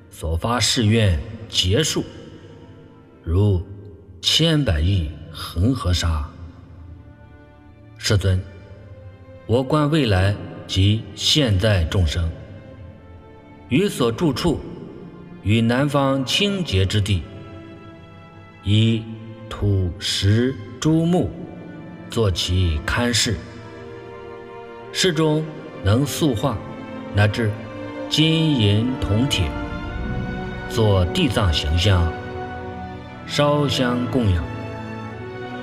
[0.10, 1.20] 所发誓愿
[1.50, 2.04] 结束，
[3.24, 3.66] 如
[4.22, 6.28] 千百亿恒河沙。
[7.98, 8.42] 世尊，
[9.46, 10.36] 我观未来
[10.68, 12.30] 及现在众生。
[13.70, 14.60] 于所住处，
[15.44, 17.24] 与南方清洁之地，
[18.64, 19.04] 以
[19.50, 21.30] 土石诸木
[22.10, 23.38] 作其龛室，
[24.92, 25.46] 室中
[25.84, 26.58] 能塑化，
[27.16, 27.50] 乃至
[28.10, 29.50] 金银铜铁，
[30.70, 32.12] 作地藏形象，
[33.26, 34.44] 烧香供养，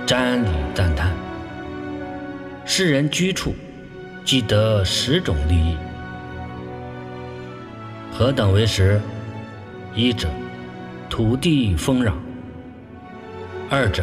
[0.09, 1.13] 瞻礼赞叹，
[2.65, 3.55] 世人居处，
[4.25, 5.77] 即得十种利益。
[8.11, 8.99] 何等为十？
[9.95, 10.27] 一者，
[11.11, 12.13] 土地丰壤；
[13.69, 14.03] 二者，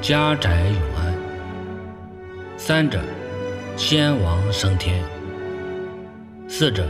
[0.00, 1.12] 家宅永安；
[2.56, 2.98] 三者，
[3.76, 5.02] 先王升天；
[6.48, 6.88] 四者，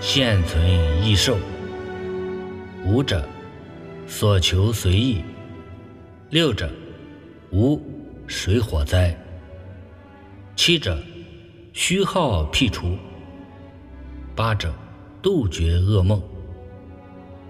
[0.00, 0.60] 现存
[1.00, 1.34] 异寿；
[2.84, 3.24] 五者，
[4.04, 5.22] 所求随意；
[6.30, 6.68] 六者，
[7.54, 7.80] 无
[8.26, 9.14] 水火灾；
[10.56, 10.98] 七者，
[11.72, 12.98] 虚耗辟除；
[14.34, 14.74] 八者，
[15.22, 16.20] 杜绝噩梦。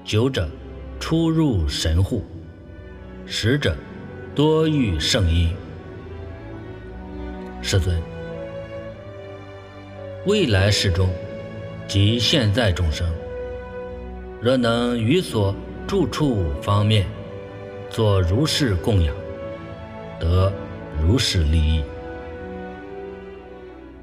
[0.05, 0.47] 九者，
[1.01, 2.23] 出入神户；
[3.25, 3.75] 十者，
[4.35, 5.49] 多遇圣因；
[7.63, 7.99] 世尊，
[10.27, 11.09] 未来世中
[11.89, 13.11] 及现在众生，
[14.39, 15.55] 若能于所
[15.87, 17.07] 住处方面
[17.89, 19.17] 做如是供养，
[20.25, 20.51] 得
[21.03, 21.83] 如是利益。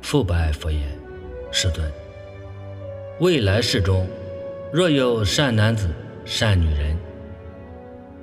[0.04, 0.82] 复白佛言
[1.52, 1.92] ：“世尊，
[3.20, 4.08] 未来世中，
[4.72, 5.90] 若有善男子、
[6.24, 6.96] 善女人，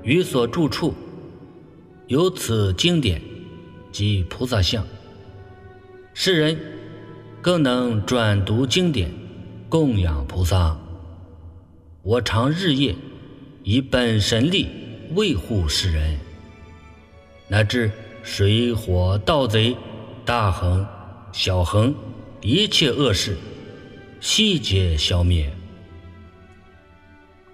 [0.05, 0.95] 于所住处
[2.07, 3.21] 有此经典
[3.91, 4.87] 及菩萨像。”
[6.15, 6.57] 世人
[7.43, 9.11] 更能转读经典，
[9.69, 10.77] 供养菩萨。
[12.03, 12.95] 我常日夜
[13.65, 14.69] 以本神力
[15.15, 16.17] 维护世人，
[17.49, 17.91] 乃至
[18.23, 19.75] 水火盗贼、
[20.25, 20.87] 大横、
[21.33, 21.95] 小横
[22.43, 23.37] 一切恶事，
[24.21, 25.51] 悉皆消灭。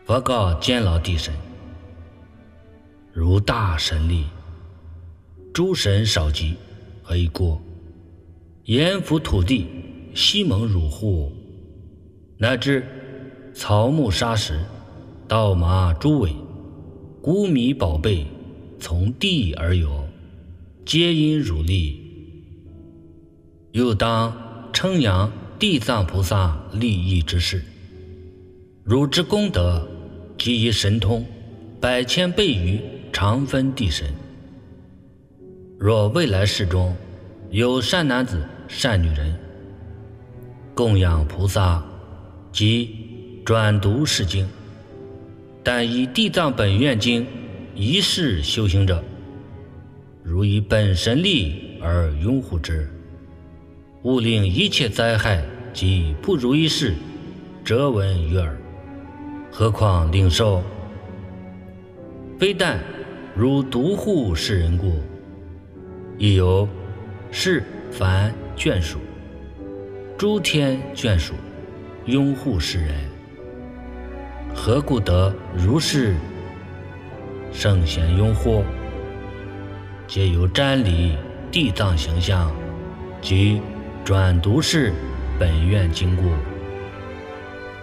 [0.04, 1.32] 佛告监牢地神：
[3.12, 4.24] 如大神力，
[5.52, 6.56] 诸神少及，
[7.02, 7.62] 何以过？
[8.64, 9.66] 阎浮土地，
[10.12, 11.32] 西蒙汝户，
[12.36, 12.84] 乃至
[13.54, 14.58] 草木沙石、
[15.28, 16.34] 稻麻猪尾、
[17.22, 18.26] 谷米宝贝，
[18.84, 20.06] 从地而有，
[20.84, 22.02] 皆因汝力。
[23.72, 24.30] 又当
[24.74, 27.64] 称扬地藏菩萨利益之事，
[28.84, 29.88] 汝之功德，
[30.36, 31.24] 及以神通，
[31.80, 32.78] 百千倍于
[33.10, 34.06] 常分地神。
[35.78, 36.94] 若未来世中，
[37.50, 38.46] 有善男子。
[38.68, 39.34] 善女人
[40.74, 41.82] 供养菩萨
[42.52, 42.90] 及
[43.46, 44.46] 转读是经，
[45.62, 47.26] 但以地藏本愿经
[47.74, 49.02] 一世修行者，
[50.22, 52.88] 如以本神力而拥护之，
[54.02, 56.94] 勿令一切灾害及不如意事
[57.64, 58.56] 折闻于耳。
[59.50, 60.62] 何况领受，
[62.38, 62.78] 非但
[63.34, 65.00] 如独护世人故，
[66.18, 66.68] 亦有
[67.30, 68.32] 是凡。
[68.56, 69.00] 眷属，
[70.16, 71.34] 诸天眷属，
[72.06, 72.94] 拥护世人，
[74.54, 76.14] 何故得如是
[77.54, 78.64] 圣贤拥护？
[80.08, 81.16] 皆由瞻礼
[81.52, 82.52] 地藏形象
[83.22, 83.62] 及
[84.04, 84.92] 转读世
[85.38, 86.24] 本愿经故，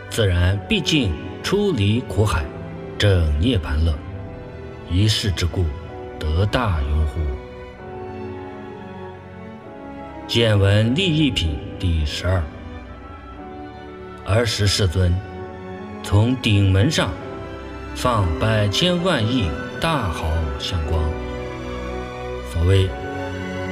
[0.09, 2.43] 自然毕竟出离苦海，
[2.99, 3.93] 正涅盘乐，
[4.89, 5.63] 一世之故，
[6.19, 7.21] 得大拥护。
[10.27, 12.43] 见闻利益品第十二。
[14.25, 15.15] 儿时世尊
[16.03, 17.09] 从顶门上
[17.95, 20.27] 放百千万亿大好
[20.59, 20.99] 相光，
[22.51, 22.89] 所谓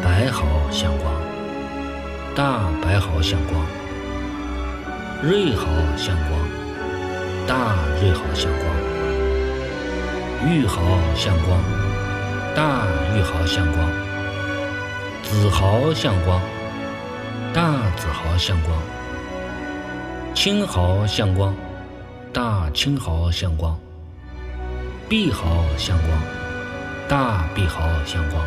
[0.04, 1.14] 白毫相光、
[2.36, 3.66] 大白毫相光、
[5.24, 5.66] 瑞毫
[5.98, 6.40] 相光、
[7.48, 8.66] 大瑞毫相光、
[10.48, 10.82] 玉毫
[11.16, 11.60] 相光、
[12.56, 14.10] 大玉毫相光。
[15.22, 16.42] 紫毫相光，
[17.54, 18.76] 大紫毫相光；
[20.34, 21.54] 青毫相光，
[22.34, 23.78] 大青毫相光；
[25.10, 26.22] 碧毫相光，
[27.08, 28.46] 大碧毫相光；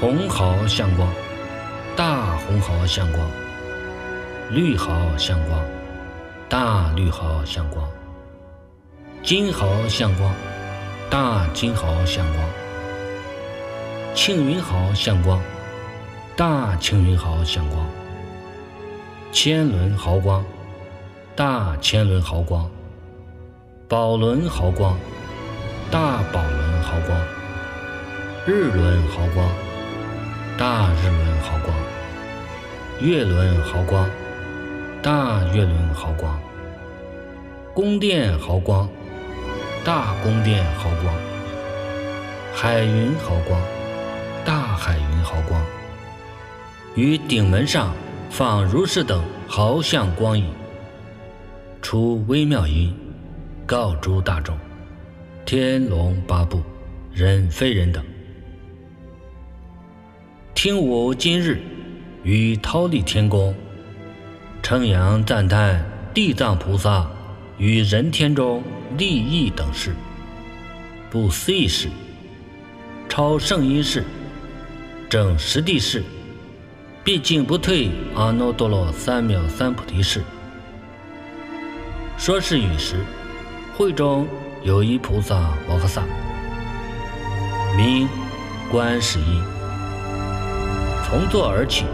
[0.00, 1.12] 红毫相光，
[1.96, 3.28] 大红毫相光；
[4.48, 5.60] 绿毫相光，
[6.48, 7.84] 大绿毫相光；
[9.24, 10.32] 金毫相光，
[11.10, 12.48] 大金毫相光。
[14.14, 15.42] 庆云毫相光，
[16.36, 17.84] 大庆云毫相光；
[19.32, 20.44] 千轮毫光，
[21.34, 22.70] 大千轮毫光；
[23.88, 24.98] 宝轮毫光，
[25.90, 27.18] 大宝轮毫光；
[28.44, 29.48] 日轮毫光，
[30.58, 31.74] 大日轮毫光；
[33.00, 34.06] 月轮毫光，
[35.00, 36.38] 大月轮毫光；
[37.72, 38.86] 宫殿毫光，
[39.82, 41.14] 大宫殿毫光；
[42.54, 43.58] 海云毫光。
[44.44, 45.62] 大海云毫光，
[46.94, 47.94] 于顶门上
[48.28, 50.46] 放如是等毫相光影，
[51.82, 52.94] 出微妙音，
[53.68, 54.58] 告诸大众：
[55.44, 56.62] 天龙八部、
[57.12, 58.02] 人非人等，
[60.54, 61.60] 听我今日
[62.22, 63.54] 于忉利天宫
[64.62, 67.06] 称扬赞叹地藏菩萨
[67.58, 68.62] 与人天中
[68.96, 69.94] 利益等事，
[71.10, 71.90] 不思议事，
[73.06, 74.02] 超圣因事。
[75.10, 76.02] 正实地事，
[77.04, 80.22] 毕竟不退阿耨多罗三藐三菩提事。
[82.16, 82.96] 说是语时，
[83.78, 84.26] 会中
[84.64, 86.02] 有一菩萨摩诃萨，
[87.76, 88.08] 名
[88.72, 89.40] 观世音，
[91.04, 91.84] 从座而起，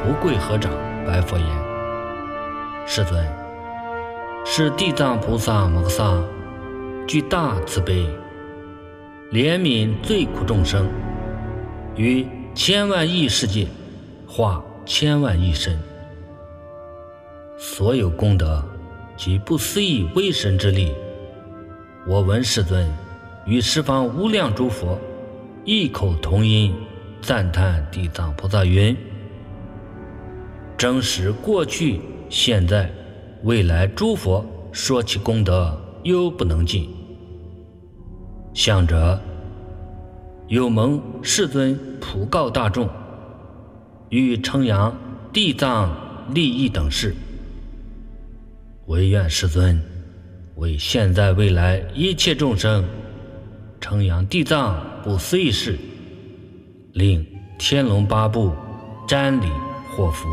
[0.00, 0.70] 胡跪合掌，
[1.04, 1.46] 白佛言
[2.86, 3.26] ：“世尊，
[4.46, 6.22] 是地藏菩萨摩诃萨，
[7.04, 8.06] 具大慈悲，
[9.32, 10.86] 怜悯罪苦众生，
[11.96, 12.24] 于。”
[12.54, 13.66] 千万亿世界
[14.28, 15.76] 化千万亿身。
[17.58, 18.64] 所有功德
[19.16, 20.94] 及不思议威神之力，
[22.06, 22.86] 我闻世尊
[23.46, 25.00] 与十方无量诸佛
[25.64, 26.74] 异口同音
[27.22, 28.94] 赞叹地藏菩萨云
[30.76, 32.92] ：“真实过去、现在、
[33.42, 36.86] 未来诸佛说其功德，犹不能尽。
[38.52, 39.18] 向者
[40.48, 42.86] 有蒙世尊普告大众，
[44.10, 44.94] 欲称扬
[45.32, 45.90] 地藏
[46.34, 47.14] 利益等事。”
[48.88, 49.82] 唯愿世尊
[50.56, 52.84] 为现在未来一切众生
[53.80, 55.78] 称扬地藏不思议事，
[56.92, 57.26] 令
[57.58, 58.54] 天龙八部
[59.06, 59.48] 瞻礼
[59.90, 60.28] 获福。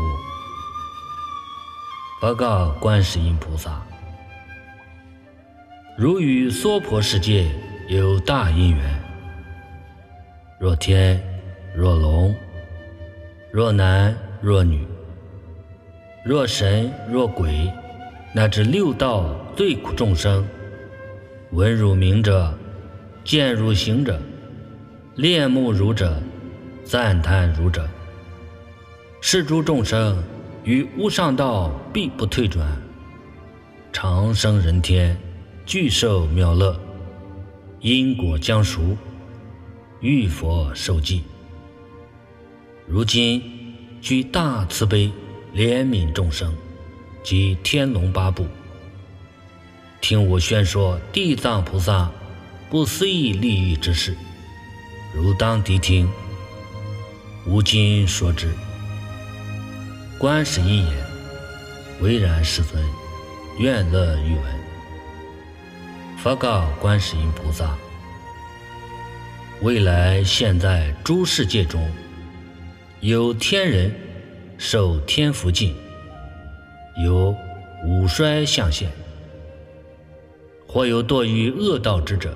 [2.20, 3.82] 报告观世音菩萨：
[5.98, 7.50] 如与娑婆世界
[7.88, 9.02] 有大因缘，
[10.60, 11.20] 若天
[11.74, 12.34] 若龙，
[13.50, 14.86] 若男若女，
[16.24, 17.70] 若神若鬼。
[18.34, 20.46] 乃至六道最苦众生，
[21.50, 22.56] 闻汝名者，
[23.22, 24.18] 见汝行者，
[25.16, 26.22] 恋慕汝者，
[26.84, 27.86] 赞叹汝者，
[29.20, 30.16] 是诸众生
[30.64, 32.66] 于无上道必不退转，
[33.92, 35.14] 长生人天，
[35.66, 36.74] 具受妙乐，
[37.80, 38.96] 因果将熟，
[40.00, 41.22] 遇佛受记。
[42.86, 43.42] 如今
[44.00, 45.12] 具大慈悲，
[45.54, 46.50] 怜悯众生。
[47.22, 48.44] 及天龙八部，
[50.02, 52.10] 听我宣说地藏菩萨
[52.68, 54.16] 不思议利益之事，
[55.14, 56.10] 如当谛听。
[57.46, 58.52] 吾今说之。
[60.18, 61.06] 观世音言
[62.02, 62.84] ：“唯然，世尊，
[63.60, 64.44] 愿乐欲闻。”
[66.18, 67.76] 佛告观世音菩萨
[69.62, 71.88] ：“未来现在诸世界中，
[72.98, 73.94] 有天人
[74.58, 75.76] 受天福尽。”
[77.04, 77.34] 有
[77.86, 78.90] 五衰相现，
[80.72, 82.34] 或有堕于恶道之者。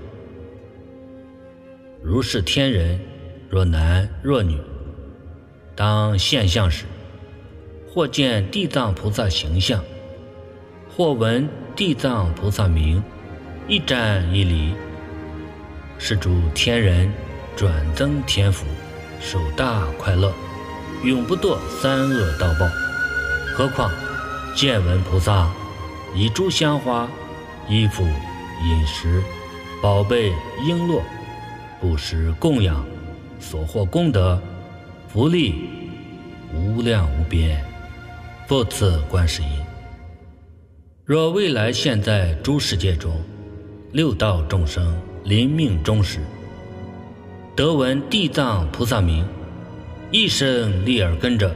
[2.03, 3.01] 如是天人，
[3.49, 4.61] 若男若女，
[5.75, 6.85] 当现象时，
[7.89, 9.83] 或见地藏菩萨形象，
[10.95, 13.03] 或闻地藏菩萨名，
[13.67, 14.75] 一瞻一礼，
[15.97, 17.11] 是诸天人
[17.57, 18.67] 转增天福，
[19.19, 20.31] 受大快乐，
[21.03, 22.69] 永不堕三恶道报。
[23.55, 23.91] 何况？
[24.55, 25.51] 见闻菩萨
[26.15, 27.09] 以诸香花、
[27.69, 28.07] 衣服、
[28.65, 29.23] 饮食、
[29.83, 31.01] 宝贝、璎珞
[31.81, 32.85] 布施供养，
[33.39, 34.41] 所获功德
[35.09, 35.69] 福利
[36.55, 37.65] 无量无边，
[38.47, 39.49] 复次观世音。
[41.05, 43.13] 若未来现在诸世界中，
[43.93, 46.21] 六道众生临命终时，
[47.55, 49.27] 得闻地藏菩萨名，
[50.11, 51.55] 一生立耳根者，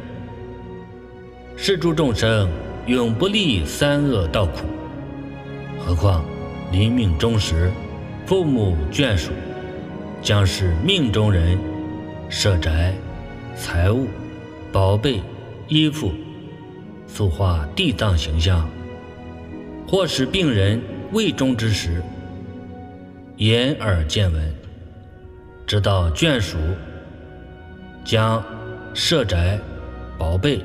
[1.56, 2.48] 是诸众生。
[2.86, 4.66] 永不历三恶道苦，
[5.78, 6.24] 何况
[6.70, 7.70] 临命终时，
[8.26, 9.32] 父母眷属
[10.22, 11.58] 将是命中人，
[12.28, 12.94] 舍宅、
[13.56, 14.06] 财物、
[14.70, 15.20] 宝贝、
[15.66, 16.12] 衣服，
[17.06, 18.68] 塑化地藏形象；
[19.86, 20.80] 或使病人
[21.12, 22.00] 未终之时，
[23.38, 24.54] 眼耳见闻，
[25.66, 26.56] 直到眷属
[28.04, 28.42] 将
[28.94, 29.58] 舍宅、
[30.16, 30.64] 宝贝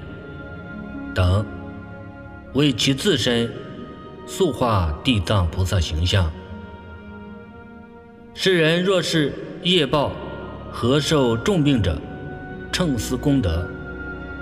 [1.15, 1.43] 等。
[2.53, 3.51] 为其自身
[4.25, 6.31] 塑化地藏菩萨形象。
[8.33, 10.11] 世人若是业报
[10.71, 11.97] 何受重病者，
[12.71, 13.67] 乘思功德，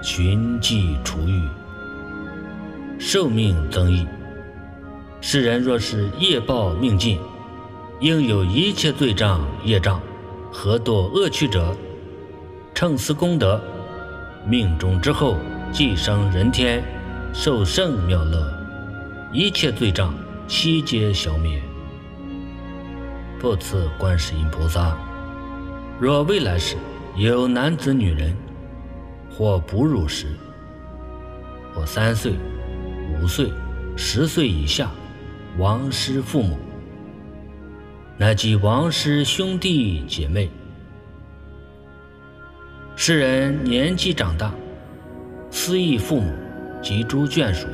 [0.02, 1.42] 寻迹除愈，
[2.98, 4.08] 寿命增益。
[5.22, 7.20] 世人若是业报命尽，
[8.00, 10.02] 应有一切罪障业障，
[10.52, 11.76] 何堕恶趣者，
[12.74, 13.62] 乘思功德，
[14.48, 15.38] 命中之后
[15.72, 16.84] 即生人天。
[17.36, 18.48] 受圣妙乐，
[19.34, 20.14] 一切罪障
[20.48, 21.60] 悉皆消灭。
[23.40, 24.96] 复次，观世音菩萨，
[26.00, 26.78] 若未来世
[27.16, 28.38] 有男子女人，
[29.32, 30.28] 或哺乳时，
[31.74, 32.34] 或三岁、
[33.20, 33.52] 五岁、
[33.96, 34.92] 十岁以下，
[35.58, 36.60] 亡失父母，
[38.18, 40.48] 乃及亡失兄弟姐妹，
[42.96, 44.54] 世人年纪长大，
[45.50, 46.32] 思忆父母。
[46.84, 47.66] 及诸眷属，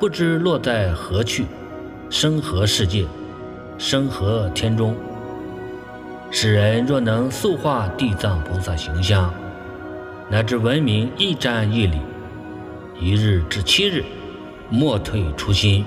[0.00, 1.44] 不知落在何去，
[2.08, 3.04] 生何世界，
[3.76, 4.96] 生何天中。
[6.30, 9.30] 世人若能塑化地藏菩萨形象，
[10.30, 11.98] 乃至文明一瞻一礼，
[12.98, 14.02] 一日至七日，
[14.70, 15.84] 莫退初心。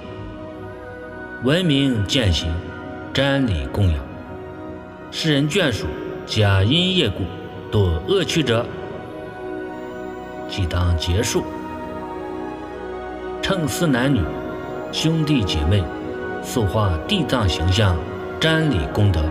[1.44, 2.54] 文明践行，
[3.16, 4.00] 瞻礼供养。
[5.10, 5.88] 世人眷属
[6.28, 7.24] 假因业故
[7.76, 8.64] 堕恶趣者，
[10.48, 11.44] 即当结束。
[13.44, 14.22] 称思男女、
[14.94, 15.84] 兄弟姐妹，
[16.42, 17.94] 塑化地藏形象，
[18.40, 19.22] 瞻礼功德，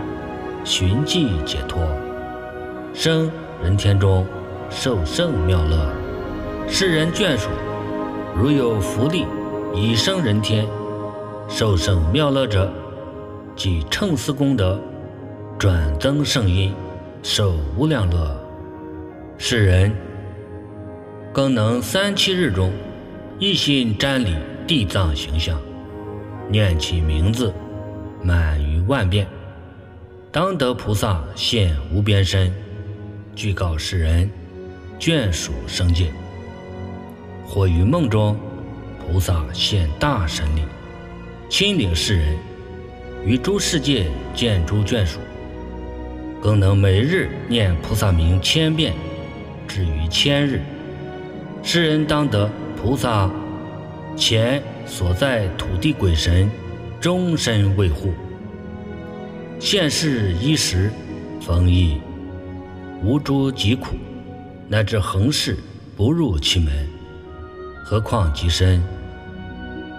[0.63, 1.81] 寻迹解脱，
[2.93, 3.29] 生
[3.63, 4.23] 人天中
[4.69, 5.89] 受胜妙乐。
[6.67, 7.49] 世人眷属，
[8.35, 9.25] 如有福利，
[9.73, 10.67] 以生人天，
[11.49, 12.71] 受胜妙乐者，
[13.55, 14.79] 即称思功德，
[15.57, 16.71] 转增圣因，
[17.23, 18.39] 受无量乐。
[19.39, 19.91] 世人
[21.33, 22.71] 更能三七日中。
[23.39, 24.35] 一心瞻礼
[24.67, 25.59] 地藏形象，
[26.49, 27.51] 念其名字，
[28.21, 29.27] 满于万遍，
[30.31, 32.53] 当得菩萨现无边身，
[33.35, 34.29] 具告世人，
[34.99, 36.05] 眷属生界；
[37.45, 38.37] 或于梦中，
[38.99, 40.61] 菩萨现大神力，
[41.49, 42.37] 亲领世人，
[43.25, 44.05] 于诸世界
[44.35, 45.19] 见诸眷属，
[46.39, 48.93] 更能每日念菩萨名千遍，
[49.67, 50.61] 至于千日，
[51.63, 52.47] 世人当得。
[52.83, 53.31] 菩萨
[54.13, 56.51] 前所在土地鬼神，
[56.99, 58.11] 终身卫护。
[59.57, 60.91] 现世衣食
[61.39, 62.01] 丰溢，
[63.01, 63.95] 无诸疾苦，
[64.67, 65.57] 乃至横世
[65.95, 66.73] 不入其门。
[67.85, 68.83] 何况极深？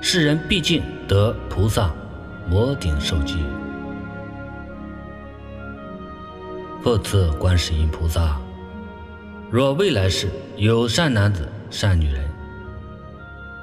[0.03, 1.91] 世人毕竟得菩萨
[2.51, 3.37] 摩顶受记。
[6.83, 8.39] 复次，观世音菩萨，
[9.51, 10.29] 若未来世
[10.59, 12.34] 有善男子、善女人。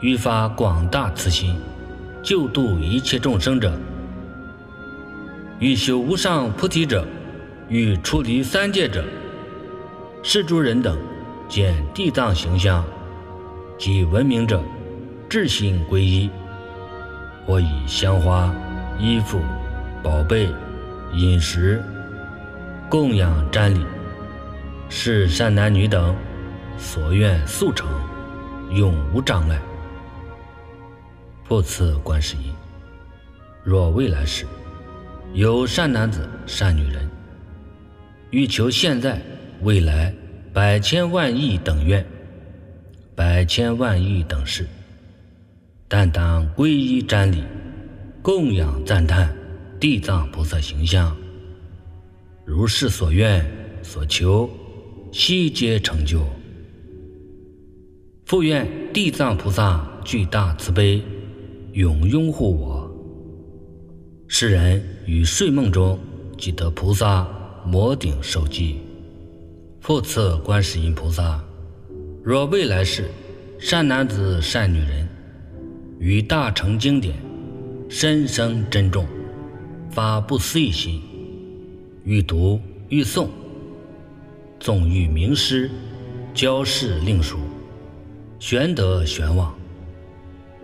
[0.01, 1.55] 欲发广大慈心，
[2.23, 3.69] 救度一切众生者；
[5.59, 7.03] 欲修无上菩提者；
[7.69, 9.05] 欲出离三界者，
[10.23, 10.97] 是诸人等
[11.47, 12.83] 见地藏形象
[13.77, 14.59] 及闻名者，
[15.29, 16.31] 至心皈依，
[17.45, 18.51] 或以香花、
[18.99, 19.39] 衣服、
[20.01, 20.49] 宝贝、
[21.13, 21.79] 饮食
[22.89, 23.85] 供养瞻礼，
[24.89, 26.15] 是善男女等
[26.75, 27.87] 所愿速成，
[28.71, 29.61] 永无障碍。
[31.51, 32.43] 复次，观世音，
[33.61, 34.45] 若未来世
[35.33, 37.05] 有善男子、善女人，
[38.29, 39.21] 欲求现在、
[39.61, 40.15] 未来
[40.53, 42.05] 百千万亿等愿、
[43.15, 44.65] 百千万亿等事，
[45.89, 47.43] 但当皈依瞻礼、
[48.21, 49.35] 供养赞叹
[49.77, 51.13] 地藏菩萨形象，
[52.45, 53.45] 如是所愿
[53.83, 54.49] 所求，
[55.11, 56.25] 悉皆成就。
[58.25, 61.03] 复愿地藏菩萨具大慈悲。
[61.73, 62.91] 永拥护我，
[64.27, 65.97] 世人于睡梦中
[66.37, 67.25] 即得菩萨
[67.65, 68.81] 摩顶受记。
[69.79, 71.41] 复次，观世音菩萨，
[72.21, 73.09] 若未来世
[73.57, 75.07] 善男子、善女人，
[75.97, 77.15] 于大乘经典
[77.87, 79.07] 深生珍重，
[79.89, 81.01] 发不思议心，
[82.03, 82.59] 欲读
[82.89, 83.29] 欲诵，
[84.59, 85.71] 纵欲名师，
[86.33, 87.37] 教示令书，
[88.39, 89.55] 玄德玄望。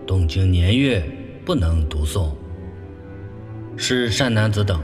[0.07, 1.03] 东经年月
[1.43, 2.31] 不能读诵，
[3.75, 4.81] 是善男子等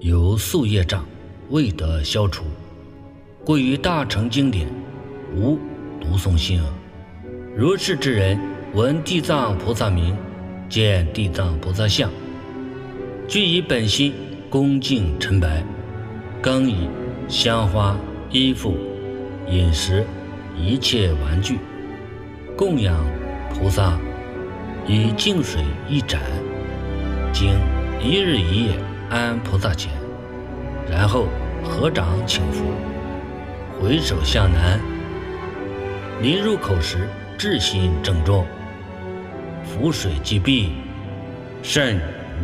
[0.00, 1.04] 有宿业障
[1.50, 2.44] 未得消除，
[3.44, 4.66] 故于大乘经典
[5.36, 5.58] 无
[6.00, 6.58] 读诵心。
[7.54, 8.40] 如是之人，
[8.72, 10.16] 闻地藏菩萨名，
[10.70, 12.10] 见地藏菩萨像，
[13.28, 14.14] 具以本心
[14.48, 15.62] 恭敬陈白，
[16.40, 16.88] 更以
[17.28, 17.94] 香花、
[18.30, 18.74] 衣服、
[19.50, 20.02] 饮食
[20.56, 21.58] 一切玩具
[22.56, 23.17] 供养。
[23.54, 23.98] 菩萨
[24.86, 26.20] 以净水一盏，
[27.32, 27.58] 经
[28.00, 28.78] 一日一夜
[29.10, 29.92] 安菩萨前，
[30.90, 31.26] 然后
[31.62, 32.64] 合掌请佛，
[33.80, 34.80] 回首向南。
[36.20, 38.46] 临入口时，至心正重，
[39.64, 40.72] 浮水即毕，
[41.62, 42.00] 甚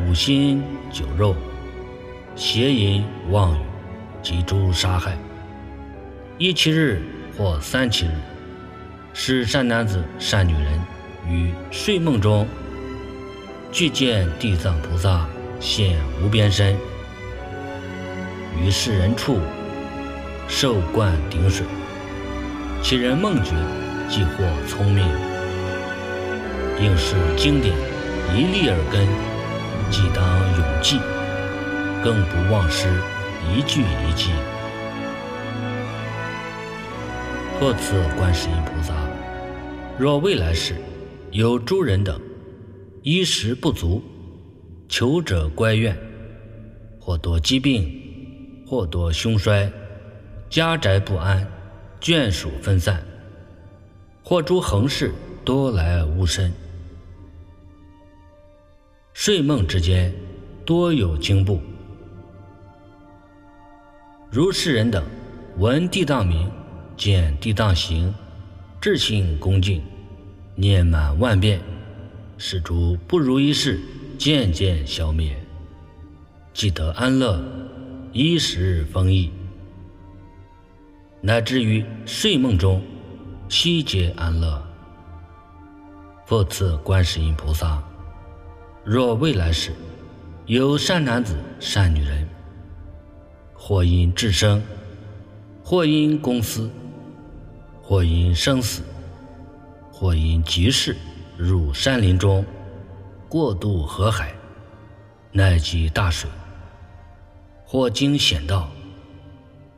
[0.07, 1.34] 五心酒肉，
[2.34, 3.61] 邪淫妄语
[4.22, 5.16] 及诸杀害。
[6.38, 7.02] 一七日
[7.36, 8.11] 或三七日，
[9.12, 10.80] 是善男子、善女人。
[11.28, 12.46] 于睡梦中，
[13.72, 15.26] 具见地藏菩萨
[15.58, 16.76] 现无边身，
[18.60, 19.38] 于世人处
[20.46, 21.64] 受灌顶水，
[22.82, 23.52] 其人梦觉，
[24.08, 25.06] 即获聪明，
[26.78, 27.74] 应是经典
[28.36, 29.08] 一粒耳根，
[29.90, 30.24] 即当
[30.56, 30.98] 永记，
[32.02, 32.86] 更不忘失
[33.50, 34.30] 一句一记。
[37.58, 38.92] 或此观世音菩萨，
[39.96, 40.74] 若未来世。
[41.35, 42.20] 有诸人等，
[43.03, 44.01] 衣食不足，
[44.89, 45.99] 求者乖怨，
[47.01, 47.91] 或多疾病，
[48.64, 49.68] 或多凶衰，
[50.49, 51.45] 家宅不安，
[52.01, 53.05] 眷属分散，
[54.22, 55.12] 或诸横事
[55.45, 56.53] 多来无身，
[59.12, 60.14] 睡梦之间
[60.64, 61.61] 多有惊怖。
[64.30, 65.05] 如是人等，
[65.59, 66.49] 闻地藏名，
[66.97, 68.14] 见地藏形，
[68.80, 69.82] 至心恭敬，
[70.55, 71.61] 念满万遍，
[72.38, 73.80] 使诸不如意事
[74.16, 75.36] 渐渐消灭，
[76.52, 77.42] 即得安乐，
[78.12, 79.30] 衣食丰溢，
[81.20, 82.82] 乃至于睡梦中
[83.48, 84.62] 悉皆安乐。
[86.26, 87.82] 复次，观世音菩萨，
[88.84, 89.72] 若未来世
[90.46, 92.28] 有善男子、善女人，
[93.52, 94.62] 或因智生，
[95.62, 96.70] 或因公私。
[97.86, 98.80] 或因生死，
[99.97, 100.97] 或因急事，
[101.38, 102.45] 入山林中，
[103.28, 104.34] 过渡河海，
[105.30, 106.28] 乃及大水；
[107.64, 108.68] 或经险道，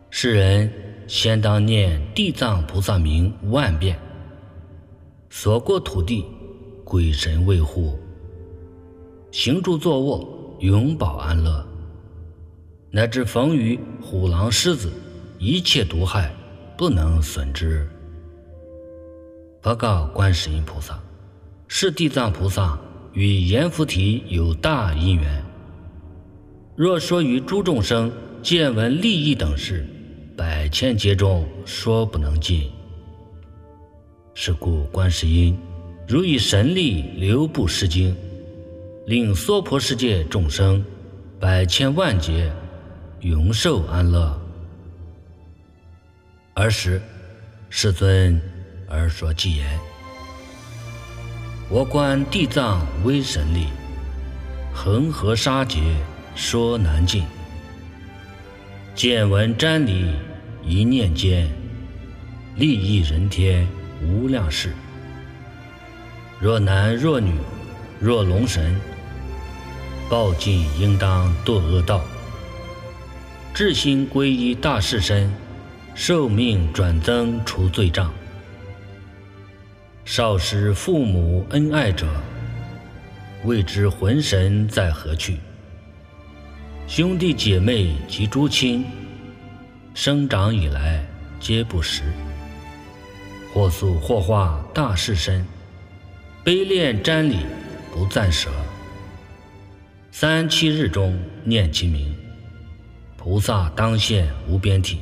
[0.09, 0.73] 世人
[1.07, 3.99] 先当念地藏菩萨名万遍，
[5.29, 6.25] 所过土地，
[6.83, 7.99] 鬼神卫护，
[9.31, 11.63] 行住坐卧，永保安乐，
[12.91, 14.91] 乃至逢于虎狼狮子，
[15.39, 16.35] 一切毒害
[16.75, 17.87] 不能损之。
[19.63, 20.97] 佛告观世音菩萨
[21.67, 22.79] ：“是地藏菩萨
[23.13, 25.43] 与阎浮提有大因缘。
[26.77, 29.85] 若说与诸众生见闻利益等事，
[30.37, 32.71] 百千劫中说不能尽。
[34.35, 35.59] 是故观世音
[36.07, 38.15] 如以神力流布施经，
[39.07, 40.85] 令娑婆世界众生
[41.41, 42.53] 百千万劫
[43.21, 44.41] 永受安乐。
[46.55, 47.03] 儿时，
[47.69, 48.41] 世尊。”
[48.89, 49.67] 而说偈言
[51.69, 53.67] ：“我观地藏威神力，
[54.73, 55.81] 恒河沙劫
[56.37, 57.25] 说难尽。
[58.95, 60.13] 见闻瞻礼
[60.65, 61.51] 一念间，
[62.55, 63.67] 利益人天
[64.03, 64.73] 无量事。
[66.41, 67.35] 若男若女，
[67.99, 68.81] 若龙神，
[70.09, 72.03] 报尽应当堕恶道。
[73.53, 75.29] 至心皈依大士身，
[75.95, 78.13] 寿命转增除罪障。”
[80.07, 82.07] 少时父母恩爱者，
[83.43, 85.35] 未知魂神在何去；
[86.87, 88.85] 兄弟姐妹及诸亲，
[89.95, 91.05] 生长以来
[91.41, 92.05] 皆不识。
[93.53, 95.45] 或素或化大士身，
[96.45, 97.39] 悲恋瞻礼
[97.93, 98.49] 不暂舍。
[100.13, 102.17] 三七日中念其名，
[103.17, 105.01] 菩萨当现无边体，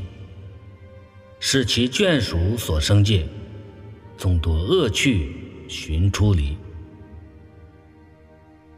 [1.40, 3.26] 是其眷属所生界。
[4.16, 5.36] 纵多恶趣
[5.68, 6.56] 寻出离，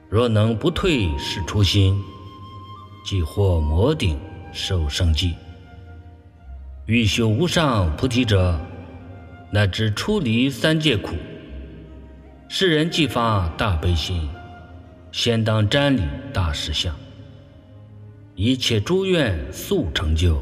[0.09, 2.01] 若能不退是初心，
[3.05, 4.19] 即获摩顶
[4.53, 5.35] 受生计。
[6.87, 8.59] 欲修无上菩提者，
[9.51, 11.15] 乃知出离三界苦。
[12.49, 14.29] 世人既发大悲心，
[15.11, 16.95] 先当瞻礼大事相，
[18.37, 20.41] 一切诸愿速成就，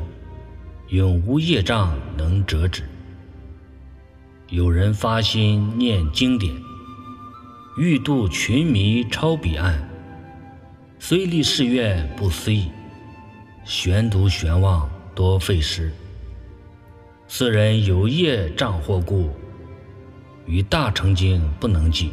[0.89, 2.83] 永无业障能折止。
[4.55, 6.55] 有人发心念经典，
[7.77, 9.83] 欲度群迷超彼岸，
[11.01, 12.71] 虽立誓愿不思议，
[13.65, 15.91] 玄读玄望多费时。
[17.27, 19.29] 四人有业障或故，
[20.47, 22.13] 与大乘经不能记。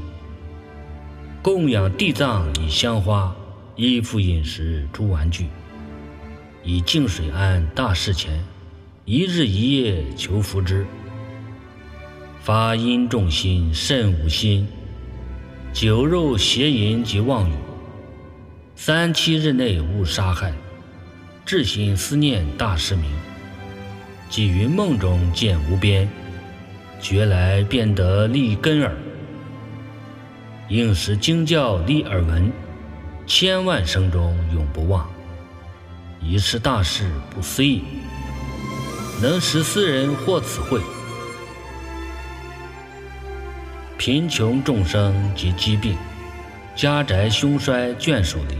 [1.44, 3.36] 供养地藏以香花，
[3.76, 5.46] 衣服饮食诸玩具，
[6.64, 8.44] 以净水安大事前，
[9.06, 10.88] 一日一夜求福之。
[12.44, 14.68] 发阴重心甚无心，
[15.72, 17.54] 酒肉邪淫及妄语，
[18.76, 20.52] 三七日内勿杀害。
[21.46, 23.12] 至心思念大师名，
[24.28, 26.10] 即于梦中见无边，
[27.00, 28.92] 觉来便得立根耳。
[30.68, 32.52] 应时惊叫立耳闻，
[33.28, 35.08] 千万生中永不忘。
[36.20, 37.84] 一世大事不思议，
[39.22, 40.82] 能使斯人获此慧。
[44.04, 45.96] 贫穷众生及疾病，
[46.76, 48.56] 家宅凶衰眷属离，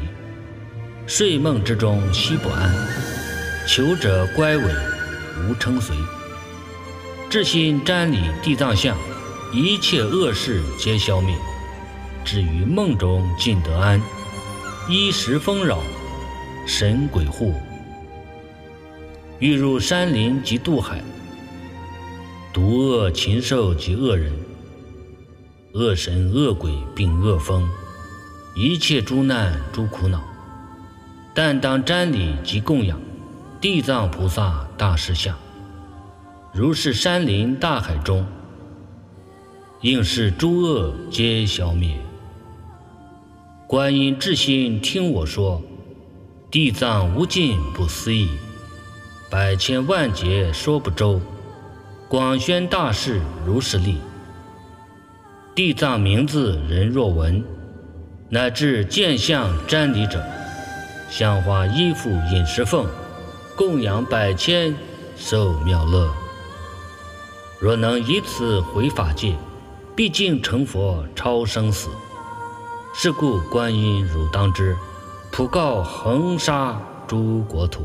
[1.08, 2.72] 睡梦之中悉不安，
[3.68, 4.64] 求者乖违
[5.40, 5.96] 无称随，
[7.28, 8.96] 至心瞻礼地藏像，
[9.52, 11.36] 一切恶事皆消灭，
[12.24, 14.00] 至于梦中尽得安，
[14.88, 15.80] 衣食丰饶，
[16.68, 17.56] 神鬼护，
[19.40, 21.02] 欲入山林及渡海，
[22.54, 24.32] 毒恶禽兽及恶人。
[25.74, 27.70] 恶神恶鬼并恶风，
[28.54, 30.22] 一切诸难诸苦恼，
[31.34, 33.00] 但当瞻礼及供养
[33.62, 35.38] 地藏菩萨大士像，
[36.54, 38.26] 如是山林大海中，
[39.80, 41.98] 应是诸恶皆消灭。
[43.66, 45.62] 观音至心听我说，
[46.52, 48.28] 地藏无尽不思议，
[49.30, 51.22] 百千万劫说不周，
[52.10, 53.96] 广宣大事如是力。
[55.54, 57.44] 地藏名字人若闻，
[58.30, 60.24] 乃至见相瞻礼者，
[61.10, 62.88] 香花衣服饮食奉，
[63.54, 64.74] 供养百千，
[65.18, 66.10] 受妙乐。
[67.60, 69.36] 若能以此回法界，
[69.94, 71.90] 毕竟成佛超生死。
[72.94, 74.78] 是故观音汝当知，
[75.34, 77.84] 普告恒沙诸国土。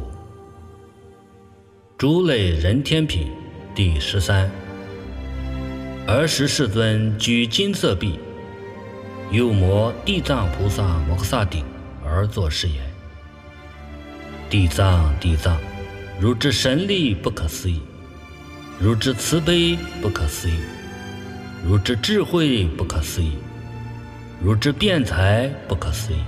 [1.99, 3.33] 诸类人天品
[3.75, 4.49] 第十三。
[6.09, 8.21] 儿时世尊居金色壁，
[9.33, 11.65] 右摩地藏菩萨摩诃萨顶
[12.05, 12.77] 而作是言：
[14.49, 15.59] 地藏地藏，
[16.21, 17.81] 汝之神力不可思议，
[18.79, 20.55] 汝之慈悲不可思议，
[21.67, 23.33] 汝之智慧不可思议。
[24.41, 26.23] 如之辩才不可思议，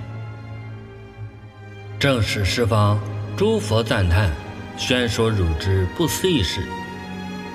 [2.00, 2.98] 正是十方
[3.36, 4.32] 诸佛赞叹，
[4.76, 6.62] 宣说汝之不思议事，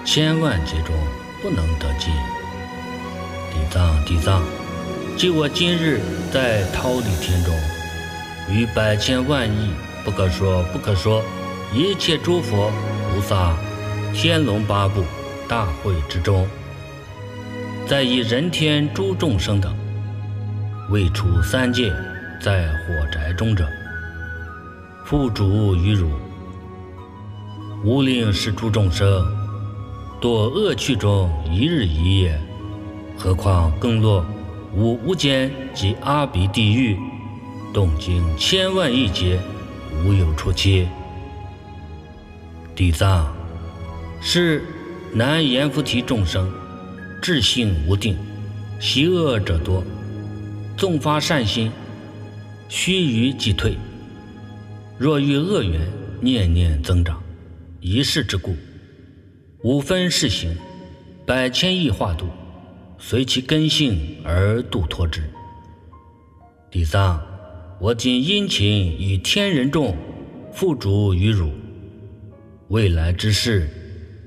[0.06, 0.96] 千万劫中
[1.44, 2.14] 不能得尽。
[3.52, 4.42] 地藏地藏，
[5.18, 6.00] 即我今日
[6.32, 7.54] 在桃李天中，
[8.50, 9.70] 于百千万亿
[10.06, 11.22] 不可说不可说
[11.74, 12.72] 一切诸佛
[13.12, 13.58] 菩萨、
[14.14, 15.04] 天龙八部
[15.46, 16.48] 大会之中，
[17.86, 19.76] 在以人天诸众生等。
[20.90, 21.94] 未出三界，
[22.42, 23.68] 在火宅中者，
[25.06, 26.10] 复主于汝，
[27.84, 29.26] 无令是诸众生
[30.24, 32.40] 堕恶趣中一日一夜，
[33.18, 34.26] 何况更落
[34.74, 36.98] 无无间及阿鼻地狱，
[37.74, 39.38] 动经千万亿劫，
[40.06, 40.88] 无有出期。
[42.74, 43.36] 地藏
[44.22, 44.64] 是
[45.12, 46.50] 南阎浮提众生，
[47.22, 48.16] 智性无定，
[48.80, 49.84] 习恶者多。
[50.78, 51.70] 纵发善心，
[52.70, 53.74] 须臾即退；
[54.98, 55.82] 若遇恶缘，
[56.22, 57.22] 念念增长。
[57.82, 58.56] 一世之故，
[59.64, 60.54] 五分世行，
[61.26, 62.28] 百千亿化度，
[62.98, 65.24] 随其根性而度脱之。
[66.70, 67.18] 第三，
[67.80, 69.96] 我今殷勤以天人众
[70.52, 71.50] 付诸于汝。
[72.68, 73.70] 未来之事，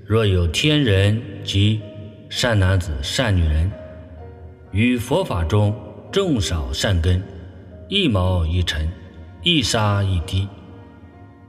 [0.06, 1.82] 若有天人及
[2.30, 3.70] 善男子、善女人，
[4.72, 5.74] 于佛法中。
[6.10, 7.22] 众少善根，
[7.90, 8.90] 一毛一尘，
[9.42, 10.48] 一沙一滴，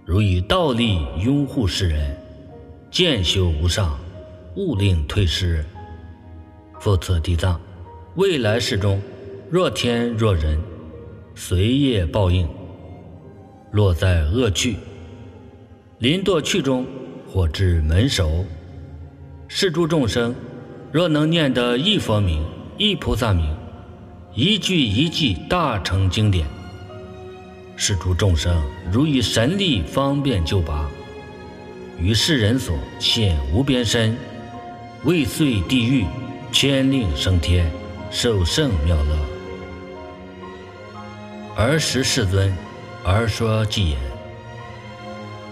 [0.03, 2.17] 如以道力拥护世人，
[2.89, 3.97] 见修无上，
[4.55, 5.63] 勿令退失。
[6.79, 7.59] 复次地藏，
[8.15, 9.01] 未来世中，
[9.49, 10.59] 若天若人，
[11.35, 12.47] 随业报应，
[13.71, 14.77] 落在恶趣，
[15.99, 16.85] 临堕趣中，
[17.27, 18.45] 或至门首，
[19.47, 20.33] 是诸众生，
[20.91, 22.43] 若能念得一佛名，
[22.77, 23.55] 一菩萨名。
[24.33, 26.47] 一句一句大成经典，
[27.75, 30.87] 是诸众生如以神力方便救拔，
[31.99, 34.15] 于世人所现无边身，
[35.03, 36.05] 未遂地狱，
[36.51, 37.71] 千令升天，
[38.11, 39.17] 受胜妙乐。
[41.55, 42.55] 儿时世尊，
[43.03, 43.97] 儿说偈言：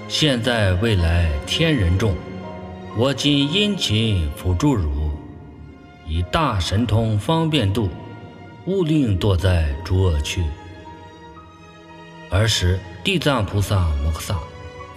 [0.08, 2.16] 现在未来天人众，
[2.96, 5.12] 我今殷勤辅助汝，
[6.08, 7.90] 以大神通方便度。
[8.68, 10.44] 勿令堕在诸恶趣。
[12.32, 14.40] 儿时，地藏菩萨摩诃萨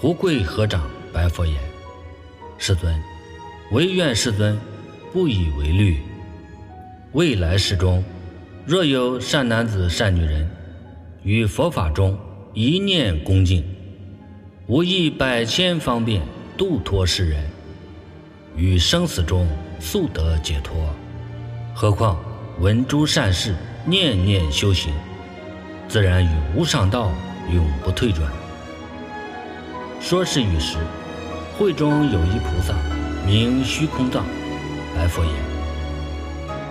[0.01, 1.57] 胡跪合掌白佛言
[2.59, 2.95] ：“世尊，
[3.73, 4.59] 唯愿世尊
[5.13, 6.01] 不以为虑。
[7.13, 8.05] 未来世中，
[8.65, 10.49] 若有善男子、善女人，
[11.23, 12.19] 于佛法中
[12.55, 13.65] 一念恭敬，
[14.67, 16.23] 无益百千方便
[16.57, 17.45] 度脱世人，
[18.57, 19.49] 于生死中
[19.81, 20.75] 速得解脱。
[21.75, 22.19] 何况？”
[22.61, 23.55] 闻诸善事，
[23.87, 24.93] 念念修行，
[25.87, 27.13] 自然与无上道
[27.55, 28.29] 永不退转。
[30.09, 30.79] 说是与时，
[31.59, 32.75] 会中有一菩萨，
[33.27, 34.25] 名虚空藏，
[34.97, 35.35] 白佛言：“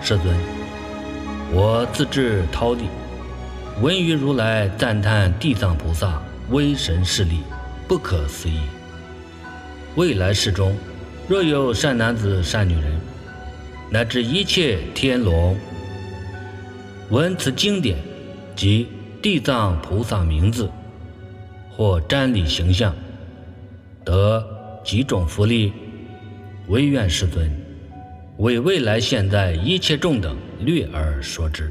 [0.02, 0.36] 世尊，
[1.54, 2.86] 我自至忉地，
[3.80, 6.20] 闻于如来赞叹地藏菩萨
[6.50, 7.42] 威神势力，
[7.88, 8.58] 不可思议。
[9.94, 10.76] 未来世中，
[11.28, 13.00] 若有善男子、善女人，
[13.92, 15.56] 乃至一切天龙。”
[17.12, 18.00] 闻此经典
[18.56, 18.88] 及
[19.22, 20.68] 地藏菩萨名字，
[21.70, 22.96] 或瞻礼形象，
[24.08, 24.42] 得
[24.86, 25.74] 几种福利，
[26.68, 27.52] 唯愿世尊
[28.38, 31.70] 为未来现在一切众等略而说之。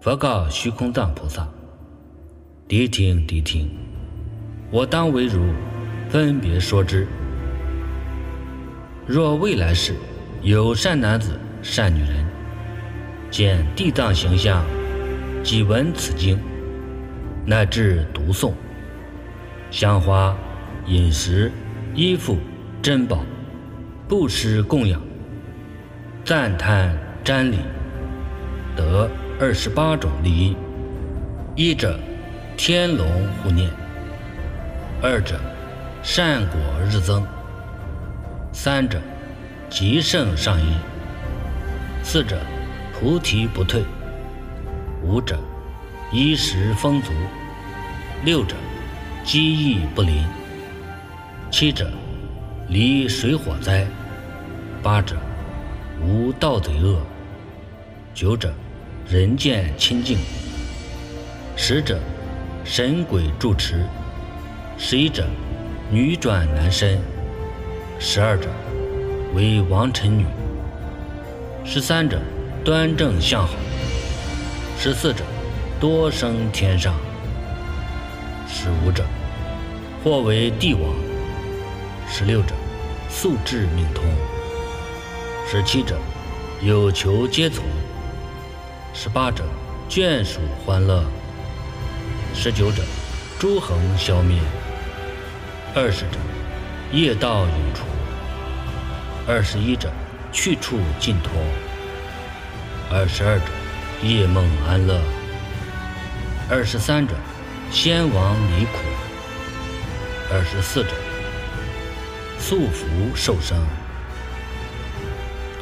[0.00, 1.48] 佛告虚空藏菩萨
[2.66, 3.70] ：“谛听，谛听，
[4.72, 5.54] 我当为汝
[6.08, 7.06] 分别说之。
[9.06, 9.94] 若未来世
[10.42, 12.26] 有善男子、善女人。”
[13.30, 14.62] 见地藏形象，
[15.44, 16.36] 即闻此经，
[17.46, 18.52] 乃至读诵，
[19.70, 20.36] 香花、
[20.86, 21.50] 饮食、
[21.94, 22.36] 衣服、
[22.82, 23.24] 珍宝，
[24.08, 25.00] 布施供养，
[26.24, 27.58] 赞叹瞻礼，
[28.74, 29.08] 得
[29.38, 30.56] 二十八种利益：
[31.54, 31.98] 一者
[32.56, 33.06] 天龙
[33.42, 33.68] 护念；
[35.00, 35.40] 二者
[36.02, 36.60] 善果
[36.90, 37.22] 日增；
[38.52, 39.00] 三者
[39.70, 40.74] 极盛上益；
[42.02, 42.36] 四者
[42.92, 43.82] 菩提不退；
[45.04, 45.38] 五者
[46.12, 47.12] 衣食丰足；
[48.24, 48.56] 六者
[49.22, 50.24] 机益不临；
[51.52, 51.86] 七者
[52.66, 53.84] 离水火灾；
[54.82, 55.16] 八者
[56.02, 56.96] 无盗贼恶；
[58.14, 58.50] 九者
[59.06, 60.16] 人见清净；
[61.54, 62.00] 十者
[62.64, 63.74] 神鬼住持；
[64.78, 65.26] 十一者
[65.90, 66.96] 女转男身；
[68.00, 68.48] 十二者
[69.34, 70.24] 为王臣女；
[71.66, 72.18] 十三者
[72.64, 73.56] 端正相好；
[74.78, 75.22] 十四者
[75.78, 76.94] 多生天上；
[78.48, 79.04] 十五者
[80.02, 81.11] 或为帝王；
[82.14, 82.54] 十六者
[83.08, 84.04] 素质命通；
[85.50, 85.98] 十七者
[86.60, 87.64] 有求皆从；
[88.92, 89.44] 十八者
[89.88, 91.04] 眷属欢乐；
[92.34, 92.82] 十九者
[93.38, 94.36] 诸恒消灭；
[95.74, 96.18] 二十者
[96.92, 97.86] 业道永除；
[99.26, 99.90] 二十一者
[100.30, 101.32] 去处尽脱；
[102.90, 103.46] 二十二者
[104.02, 105.00] 夜梦安乐；
[106.50, 107.14] 二十三者
[107.70, 108.80] 先王离苦；
[110.30, 110.90] 二十四者
[112.42, 113.56] 速福受生；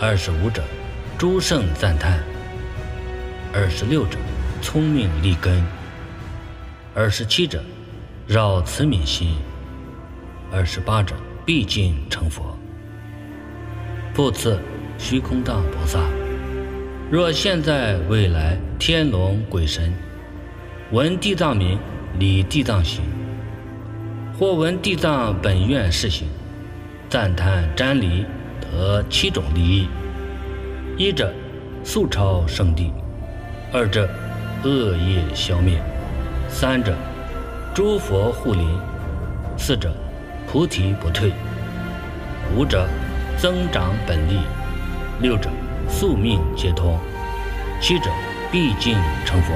[0.01, 0.65] 二十五者
[1.19, 2.21] 诸圣赞叹；
[3.53, 4.17] 二十六者
[4.63, 5.63] 聪明立根；
[6.95, 7.63] 二十七者
[8.27, 9.35] 扰慈悯心；
[10.51, 11.15] 二十八者
[11.45, 12.59] 毕竟成佛。
[14.15, 14.59] 复次，
[14.97, 16.01] 虚空藏菩萨，
[17.11, 19.93] 若现在未来天龙鬼神
[20.93, 21.79] 闻地藏名，
[22.19, 23.03] 礼地藏行，
[24.39, 26.27] 或闻地藏本愿事行，
[27.11, 28.25] 赞叹瞻礼，
[28.61, 29.89] 得七种利益：
[30.97, 31.35] 一者
[31.83, 32.93] 速超圣地；
[33.73, 34.09] 二者
[34.63, 35.81] 恶业消灭；
[36.49, 36.95] 三者
[37.75, 38.65] 诸佛护临；
[39.59, 39.93] 四者
[40.47, 41.33] 菩提不退；
[42.57, 42.87] 五者
[43.37, 44.37] 增长本力；
[45.21, 45.51] 六者
[45.89, 46.97] 宿命皆通；
[47.81, 48.09] 七者
[48.53, 48.97] 毕竟
[49.27, 49.53] 成佛。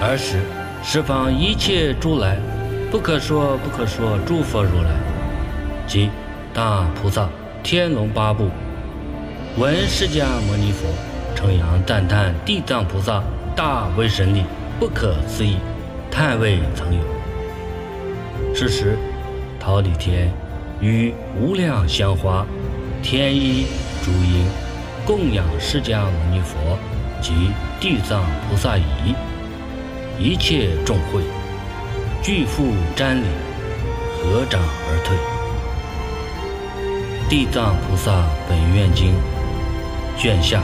[0.00, 0.38] 尔时，
[0.84, 2.36] 十方一切诸来，
[2.92, 4.90] 不可说不可说诸佛如来，
[5.88, 6.10] 即
[6.52, 7.26] 大菩萨、
[7.62, 8.50] 天龙八部，
[9.56, 10.86] 闻释迦牟尼佛
[11.34, 13.22] 称扬赞叹地藏菩萨
[13.56, 14.44] 大威神力，
[14.78, 15.56] 不可思议，
[16.10, 17.00] 叹未曾有。
[18.54, 18.98] 是时，
[19.58, 20.30] 桃李天
[20.78, 22.44] 与无量香花、
[23.02, 23.64] 天衣
[24.04, 24.46] 诸音，
[25.06, 26.78] 供养释迦牟尼佛
[27.22, 27.32] 及
[27.80, 29.14] 地藏菩萨仪。
[30.18, 31.22] 一切众会，
[32.22, 33.26] 俱复瞻礼，
[34.20, 35.37] 合掌而退。
[37.28, 39.12] 地藏菩萨本愿经
[40.16, 40.62] 卷下。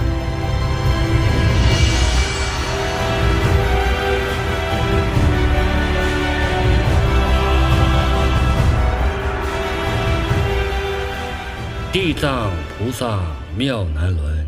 [11.93, 13.21] 地藏菩萨
[13.55, 14.47] 妙难伦，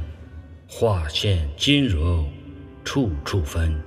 [0.66, 2.24] 化现金柔，
[2.82, 3.78] 处处分。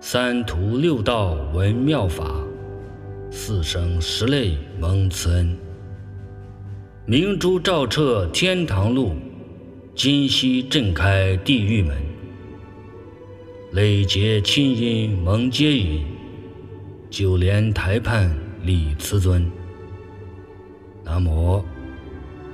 [0.00, 2.24] 三途六道闻妙法，
[3.30, 5.71] 四生十类蒙慈恩。
[7.04, 9.16] 明珠照彻天堂路，
[9.92, 11.96] 金溪震开地狱门。
[13.72, 16.04] 累劫清音蒙接引，
[17.10, 19.50] 九莲台畔礼慈尊。
[21.02, 21.64] 南无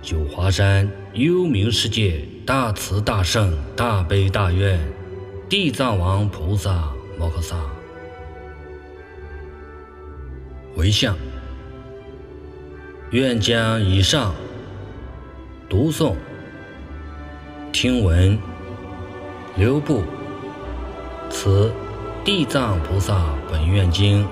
[0.00, 4.80] 九华山幽冥世界大慈大圣大悲大愿
[5.46, 6.90] 地藏王菩萨。
[7.18, 7.56] 摩诃萨，
[10.74, 11.16] 回向，
[13.10, 14.34] 愿将以上
[15.68, 16.14] 读诵、
[17.72, 18.38] 听闻、
[19.56, 20.02] 留步。
[21.30, 21.72] 此
[22.24, 24.26] 地藏菩萨本愿经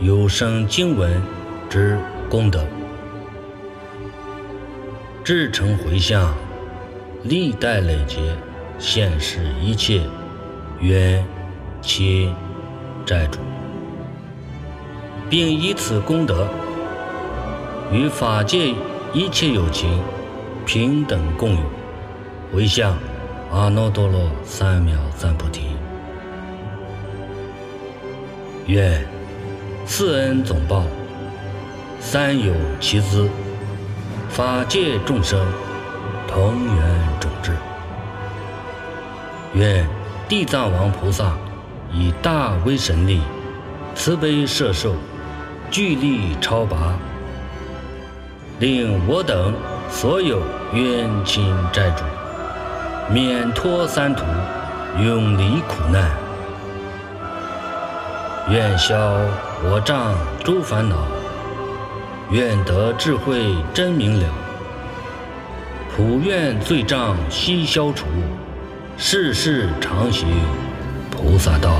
[0.00, 1.20] 有声经文
[1.68, 1.98] 之
[2.28, 2.64] 功德，
[5.22, 6.34] 至诚回向，
[7.24, 8.34] 历代累劫
[8.78, 10.02] 现世一切
[10.80, 11.24] 愿。
[11.82, 12.34] 亲
[13.06, 13.38] 债主，
[15.30, 16.46] 并以此功德
[17.92, 18.74] 与法界
[19.12, 20.00] 一切有情
[20.64, 21.60] 平等共有，
[22.52, 22.96] 回向
[23.50, 25.68] 阿耨多罗三藐三菩提。
[28.66, 29.04] 愿
[29.84, 30.84] 四恩总报，
[31.98, 33.28] 三有其资，
[34.28, 35.44] 法界众生
[36.28, 37.56] 同源种智。
[39.54, 39.84] 愿
[40.28, 41.36] 地藏王菩萨。
[41.92, 43.20] 以大威神力，
[43.96, 44.94] 慈悲摄受，
[45.72, 46.96] 巨力超拔，
[48.60, 49.54] 令我等
[49.88, 50.42] 所有
[50.74, 52.04] 冤亲债主
[53.10, 54.22] 免脱三途，
[55.02, 56.10] 永离苦难。
[58.50, 58.94] 愿消
[59.64, 60.14] 我障
[60.44, 60.94] 诸烦恼，
[62.30, 64.26] 愿得智慧真明了。
[65.96, 68.04] 普愿罪障悉消除，
[68.98, 70.28] 世世常行
[71.10, 71.72] 菩萨道。